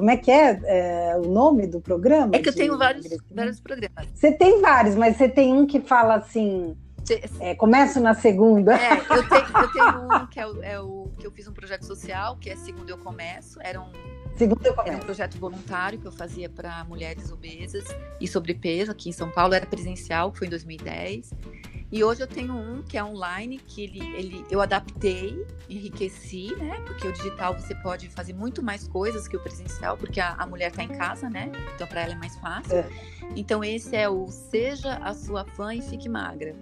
Como 0.00 0.10
é 0.10 0.16
que 0.16 0.30
é, 0.30 0.58
é 0.64 1.16
o 1.18 1.28
nome 1.28 1.66
do 1.66 1.78
programa? 1.78 2.34
É 2.34 2.38
que 2.38 2.48
eu 2.48 2.54
tenho 2.54 2.78
vários, 2.78 3.06
vários 3.30 3.60
programas. 3.60 4.08
Você 4.14 4.32
tem 4.32 4.58
vários, 4.58 4.94
mas 4.94 5.14
você 5.14 5.28
tem 5.28 5.52
um 5.52 5.66
que 5.66 5.78
fala 5.78 6.14
assim. 6.14 6.74
É, 7.38 7.54
começo 7.54 8.00
na 8.00 8.14
segunda. 8.14 8.74
É, 8.76 8.94
eu 8.94 9.28
tenho, 9.28 9.46
eu 9.62 9.72
tenho 9.72 10.06
um 10.06 10.26
que 10.26 10.40
é 10.40 10.46
o, 10.46 10.62
é 10.62 10.80
o, 10.80 11.10
que 11.18 11.26
eu 11.26 11.30
fiz 11.30 11.46
um 11.46 11.52
projeto 11.52 11.84
social, 11.84 12.38
que 12.38 12.48
é 12.48 12.56
Segunda 12.56 12.90
Eu 12.90 12.96
Começo. 12.96 13.58
Era 13.60 13.78
um 13.78 13.92
Segunda 14.36 14.66
eu 14.66 14.74
Era 14.86 14.96
um 14.96 15.00
projeto 15.00 15.36
voluntário 15.36 15.98
que 15.98 16.06
eu 16.06 16.12
fazia 16.12 16.48
para 16.48 16.82
mulheres 16.84 17.30
obesas 17.30 17.84
e 18.18 18.26
sobrepeso 18.26 18.90
aqui 18.90 19.10
em 19.10 19.12
São 19.12 19.30
Paulo. 19.30 19.52
Era 19.52 19.66
presencial, 19.66 20.32
que 20.32 20.38
foi 20.38 20.46
em 20.46 20.50
2010. 20.50 21.30
E 21.92 22.04
hoje 22.04 22.22
eu 22.22 22.26
tenho 22.26 22.54
um 22.54 22.82
que 22.82 22.96
é 22.96 23.02
online, 23.02 23.58
que 23.58 23.82
ele, 23.82 24.00
ele, 24.14 24.46
eu 24.48 24.60
adaptei, 24.60 25.44
enriqueci, 25.68 26.54
né? 26.56 26.80
Porque 26.86 27.08
o 27.08 27.12
digital 27.12 27.52
você 27.58 27.74
pode 27.74 28.08
fazer 28.08 28.32
muito 28.32 28.62
mais 28.62 28.86
coisas 28.86 29.26
que 29.26 29.36
o 29.36 29.40
presencial, 29.40 29.96
porque 29.96 30.20
a, 30.20 30.34
a 30.38 30.46
mulher 30.46 30.70
está 30.70 30.84
em 30.84 30.88
casa, 30.88 31.28
né? 31.28 31.50
Então 31.74 31.86
para 31.88 32.02
ela 32.02 32.12
é 32.12 32.16
mais 32.16 32.36
fácil. 32.36 32.76
É. 32.76 32.88
Então 33.34 33.64
esse 33.64 33.96
é 33.96 34.08
o 34.08 34.28
Seja 34.28 35.00
a 35.02 35.12
Sua 35.14 35.44
Fã 35.44 35.74
e 35.74 35.82
Fique 35.82 36.08
Magra. 36.08 36.54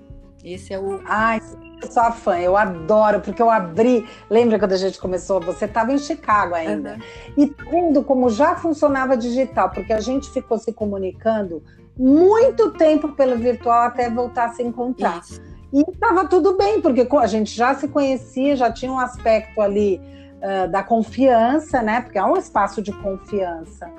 Esse 0.42 0.72
é 0.72 0.78
o. 0.78 1.00
Ai, 1.04 1.42
eu 1.82 1.90
sou 1.90 2.02
a 2.02 2.12
fã, 2.12 2.38
eu 2.38 2.56
adoro, 2.56 3.20
porque 3.20 3.42
eu 3.42 3.50
abri. 3.50 4.08
Lembra 4.30 4.58
quando 4.58 4.72
a 4.72 4.76
gente 4.76 4.98
começou? 4.98 5.40
Você 5.40 5.64
estava 5.64 5.92
em 5.92 5.98
Chicago 5.98 6.54
ainda. 6.54 6.94
Uhum. 7.36 7.44
E 7.44 7.54
vendo 7.70 8.04
como 8.04 8.30
já 8.30 8.54
funcionava 8.54 9.16
digital, 9.16 9.70
porque 9.70 9.92
a 9.92 10.00
gente 10.00 10.30
ficou 10.30 10.56
se 10.56 10.72
comunicando 10.72 11.62
muito 11.98 12.70
tempo 12.72 13.08
pelo 13.12 13.36
virtual 13.36 13.82
até 13.82 14.08
voltar 14.08 14.46
a 14.46 14.52
se 14.52 14.62
encontrar. 14.62 15.20
Isso. 15.20 15.42
E 15.72 15.82
estava 15.90 16.26
tudo 16.26 16.56
bem, 16.56 16.80
porque 16.80 17.06
a 17.16 17.26
gente 17.26 17.54
já 17.54 17.74
se 17.74 17.88
conhecia, 17.88 18.56
já 18.56 18.72
tinha 18.72 18.90
um 18.90 18.98
aspecto 18.98 19.60
ali 19.60 20.00
uh, 20.36 20.70
da 20.70 20.82
confiança, 20.82 21.82
né? 21.82 22.00
Porque 22.00 22.18
é 22.18 22.24
um 22.24 22.36
espaço 22.36 22.80
de 22.80 22.92
confiança. 22.92 23.90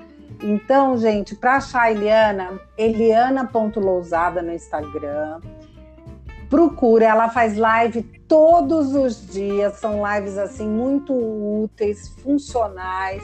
Então, 0.42 0.98
gente, 0.98 1.36
para 1.36 1.58
achar 1.58 1.84
a 1.84 1.92
Eliana, 1.92 2.60
eliana.lousada 2.78 4.42
no 4.42 4.54
Instagram 4.54 5.42
procura, 6.50 7.06
ela 7.06 7.30
faz 7.30 7.56
live 7.56 8.02
todos 8.28 8.96
os 8.96 9.28
dias, 9.28 9.76
são 9.76 10.02
lives 10.04 10.38
assim 10.38 10.68
muito 10.68 11.14
úteis, 11.14 12.10
funcionais, 12.24 13.22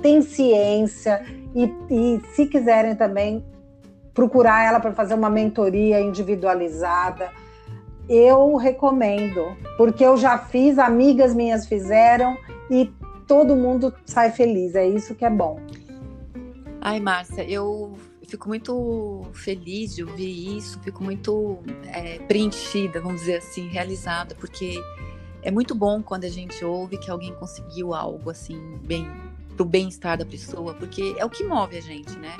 tem 0.00 0.22
ciência 0.22 1.22
e, 1.54 1.64
e 1.90 2.20
se 2.32 2.46
quiserem 2.46 2.94
também 2.94 3.44
procurar 4.14 4.64
ela 4.64 4.80
para 4.80 4.92
fazer 4.92 5.14
uma 5.14 5.30
mentoria 5.30 6.00
individualizada, 6.00 7.30
eu 8.08 8.56
recomendo, 8.56 9.56
porque 9.76 10.04
eu 10.04 10.16
já 10.16 10.36
fiz, 10.36 10.78
amigas 10.78 11.34
minhas 11.34 11.66
fizeram 11.66 12.36
e 12.68 12.92
todo 13.26 13.54
mundo 13.54 13.94
sai 14.04 14.30
feliz, 14.32 14.74
é 14.74 14.86
isso 14.86 15.14
que 15.14 15.24
é 15.24 15.30
bom. 15.30 15.60
Ai, 16.80 16.98
Márcia, 16.98 17.48
eu 17.48 17.94
fico 18.26 18.48
muito 18.48 19.22
feliz 19.32 19.94
de 19.94 20.02
ouvir 20.02 20.56
isso, 20.56 20.80
fico 20.80 21.04
muito 21.04 21.58
é, 21.92 22.18
preenchida, 22.20 23.00
vamos 23.00 23.20
dizer 23.20 23.36
assim, 23.36 23.68
realizada, 23.68 24.34
porque 24.34 24.82
é 25.42 25.50
muito 25.50 25.74
bom 25.74 26.02
quando 26.02 26.24
a 26.24 26.28
gente 26.28 26.64
ouve 26.64 26.98
que 26.98 27.10
alguém 27.10 27.34
conseguiu 27.34 27.94
algo 27.94 28.30
assim, 28.30 28.78
bem, 28.82 29.06
pro 29.56 29.64
bem-estar 29.64 30.18
da 30.18 30.24
pessoa, 30.24 30.74
porque 30.74 31.14
é 31.16 31.24
o 31.24 31.30
que 31.30 31.44
move 31.44 31.76
a 31.76 31.80
gente, 31.80 32.18
né? 32.18 32.36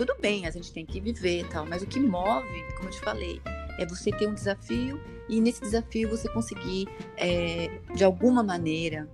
Tudo 0.00 0.16
bem, 0.18 0.46
a 0.46 0.50
gente 0.50 0.72
tem 0.72 0.86
que 0.86 0.98
viver 0.98 1.46
tal, 1.48 1.66
mas 1.66 1.82
o 1.82 1.86
que 1.86 2.00
move, 2.00 2.64
como 2.74 2.88
eu 2.88 2.90
te 2.90 3.00
falei, 3.00 3.38
é 3.78 3.84
você 3.84 4.10
ter 4.10 4.26
um 4.26 4.32
desafio 4.32 4.98
e 5.28 5.42
nesse 5.42 5.60
desafio 5.60 6.08
você 6.08 6.26
conseguir, 6.26 6.88
é, 7.18 7.68
de 7.94 8.02
alguma 8.02 8.42
maneira, 8.42 9.06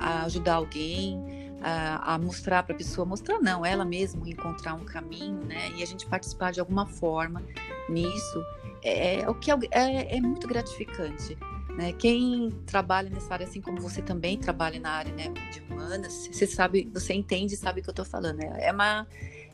ajudar 0.00 0.54
alguém, 0.54 1.16
a, 1.60 2.14
a 2.14 2.18
mostrar 2.18 2.64
para 2.64 2.74
a 2.74 2.76
pessoa, 2.76 3.06
mostrar 3.06 3.38
não, 3.38 3.64
ela 3.64 3.84
mesma 3.84 4.28
encontrar 4.28 4.74
um 4.74 4.84
caminho, 4.84 5.44
né? 5.44 5.70
E 5.76 5.82
a 5.84 5.86
gente 5.86 6.06
participar 6.06 6.50
de 6.50 6.58
alguma 6.58 6.86
forma 6.86 7.40
nisso, 7.88 8.44
é, 8.82 9.20
é 9.20 9.30
o 9.30 9.36
que 9.36 9.48
é, 9.48 9.56
é, 9.70 10.16
é 10.16 10.20
muito 10.20 10.48
gratificante. 10.48 11.38
Né? 11.76 11.92
Quem 11.92 12.50
trabalha 12.66 13.08
nessa 13.08 13.32
área, 13.32 13.46
assim 13.46 13.60
como 13.60 13.80
você 13.80 14.02
também 14.02 14.36
trabalha 14.36 14.80
na 14.80 14.90
área 14.90 15.14
né, 15.14 15.32
de 15.52 15.60
humanas, 15.60 16.28
você 16.30 16.48
sabe, 16.48 16.90
você 16.92 17.14
entende 17.14 17.56
sabe 17.56 17.80
o 17.80 17.82
que 17.82 17.88
eu 17.88 17.92
estou 17.92 18.04
falando. 18.04 18.42
É, 18.42 18.66
é 18.66 18.72
uma, 18.72 19.06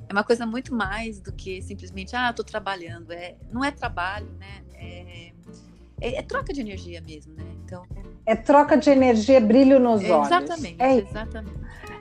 é 0.08 0.12
uma 0.12 0.24
coisa 0.24 0.46
muito 0.46 0.74
mais 0.74 1.20
do 1.20 1.32
que 1.32 1.60
simplesmente, 1.60 2.16
ah, 2.16 2.30
estou 2.30 2.44
trabalhando. 2.44 3.12
É, 3.12 3.36
não 3.52 3.62
é 3.62 3.70
trabalho, 3.70 4.28
né? 4.38 4.62
É, 4.74 5.32
é, 6.00 6.18
é, 6.18 6.22
troca 6.22 6.52
de 6.52 6.60
energia 6.60 7.00
mesmo, 7.00 7.34
né? 7.34 7.44
Então... 7.64 7.84
É 8.24 8.34
troca 8.34 8.76
de 8.76 8.90
energia, 8.90 9.40
brilho 9.40 9.78
nos 9.78 10.02
olhos. 10.04 10.26
Exatamente, 10.26 10.76
é 10.78 10.96
exatamente. 10.96 11.58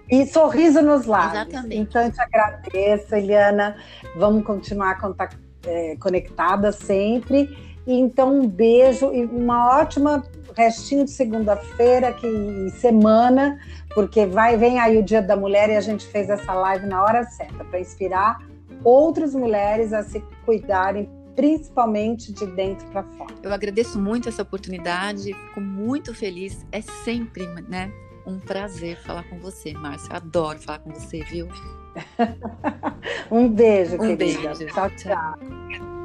E 0.09 0.25
sorriso 0.25 0.81
nos 0.81 1.05
lábios. 1.05 1.47
Exatamente. 1.47 1.81
Então, 1.81 2.01
eu 2.01 2.11
te 2.11 2.21
agradeço, 2.21 3.15
Eliana. 3.15 3.75
Vamos 4.15 4.45
continuar 4.45 4.99
contact, 4.99 5.37
é, 5.65 5.95
conectada 5.97 6.71
sempre. 6.71 7.57
Então, 7.85 8.39
um 8.39 8.47
beijo 8.47 9.13
e 9.13 9.25
uma 9.25 9.79
ótima 9.79 10.23
restinho 10.57 11.05
de 11.05 11.11
segunda-feira 11.11 12.11
que 12.11 12.69
semana, 12.79 13.59
porque 13.93 14.25
vai 14.25 14.57
vem 14.57 14.79
aí 14.79 14.97
o 14.97 15.03
Dia 15.03 15.21
da 15.21 15.35
Mulher 15.35 15.69
e 15.69 15.75
a 15.75 15.81
gente 15.81 16.05
fez 16.07 16.29
essa 16.29 16.53
live 16.53 16.87
na 16.87 17.03
hora 17.03 17.23
certa 17.23 17.63
para 17.63 17.79
inspirar 17.79 18.41
outras 18.83 19.35
mulheres 19.35 19.93
a 19.93 20.03
se 20.03 20.19
cuidarem 20.45 21.09
principalmente 21.35 22.33
de 22.33 22.47
dentro 22.47 22.87
para 22.87 23.03
fora. 23.03 23.35
Eu 23.43 23.53
agradeço 23.53 23.99
muito 23.99 24.27
essa 24.27 24.41
oportunidade, 24.41 25.33
fico 25.33 25.61
muito 25.61 26.13
feliz. 26.15 26.65
É 26.71 26.81
sempre, 26.81 27.45
né, 27.69 27.91
um 28.25 28.39
prazer 28.39 28.97
falar 28.97 29.23
com 29.29 29.37
você, 29.37 29.71
Márcia. 29.73 30.15
Adoro 30.15 30.57
falar 30.57 30.79
com 30.79 30.89
você, 30.89 31.23
viu? 31.23 31.47
um 33.31 33.47
beijo, 33.47 33.95
um 33.95 33.99
querida. 33.99 34.55
beijo. 34.55 34.73
Tchau, 34.73 34.89
tchau. 34.97 35.96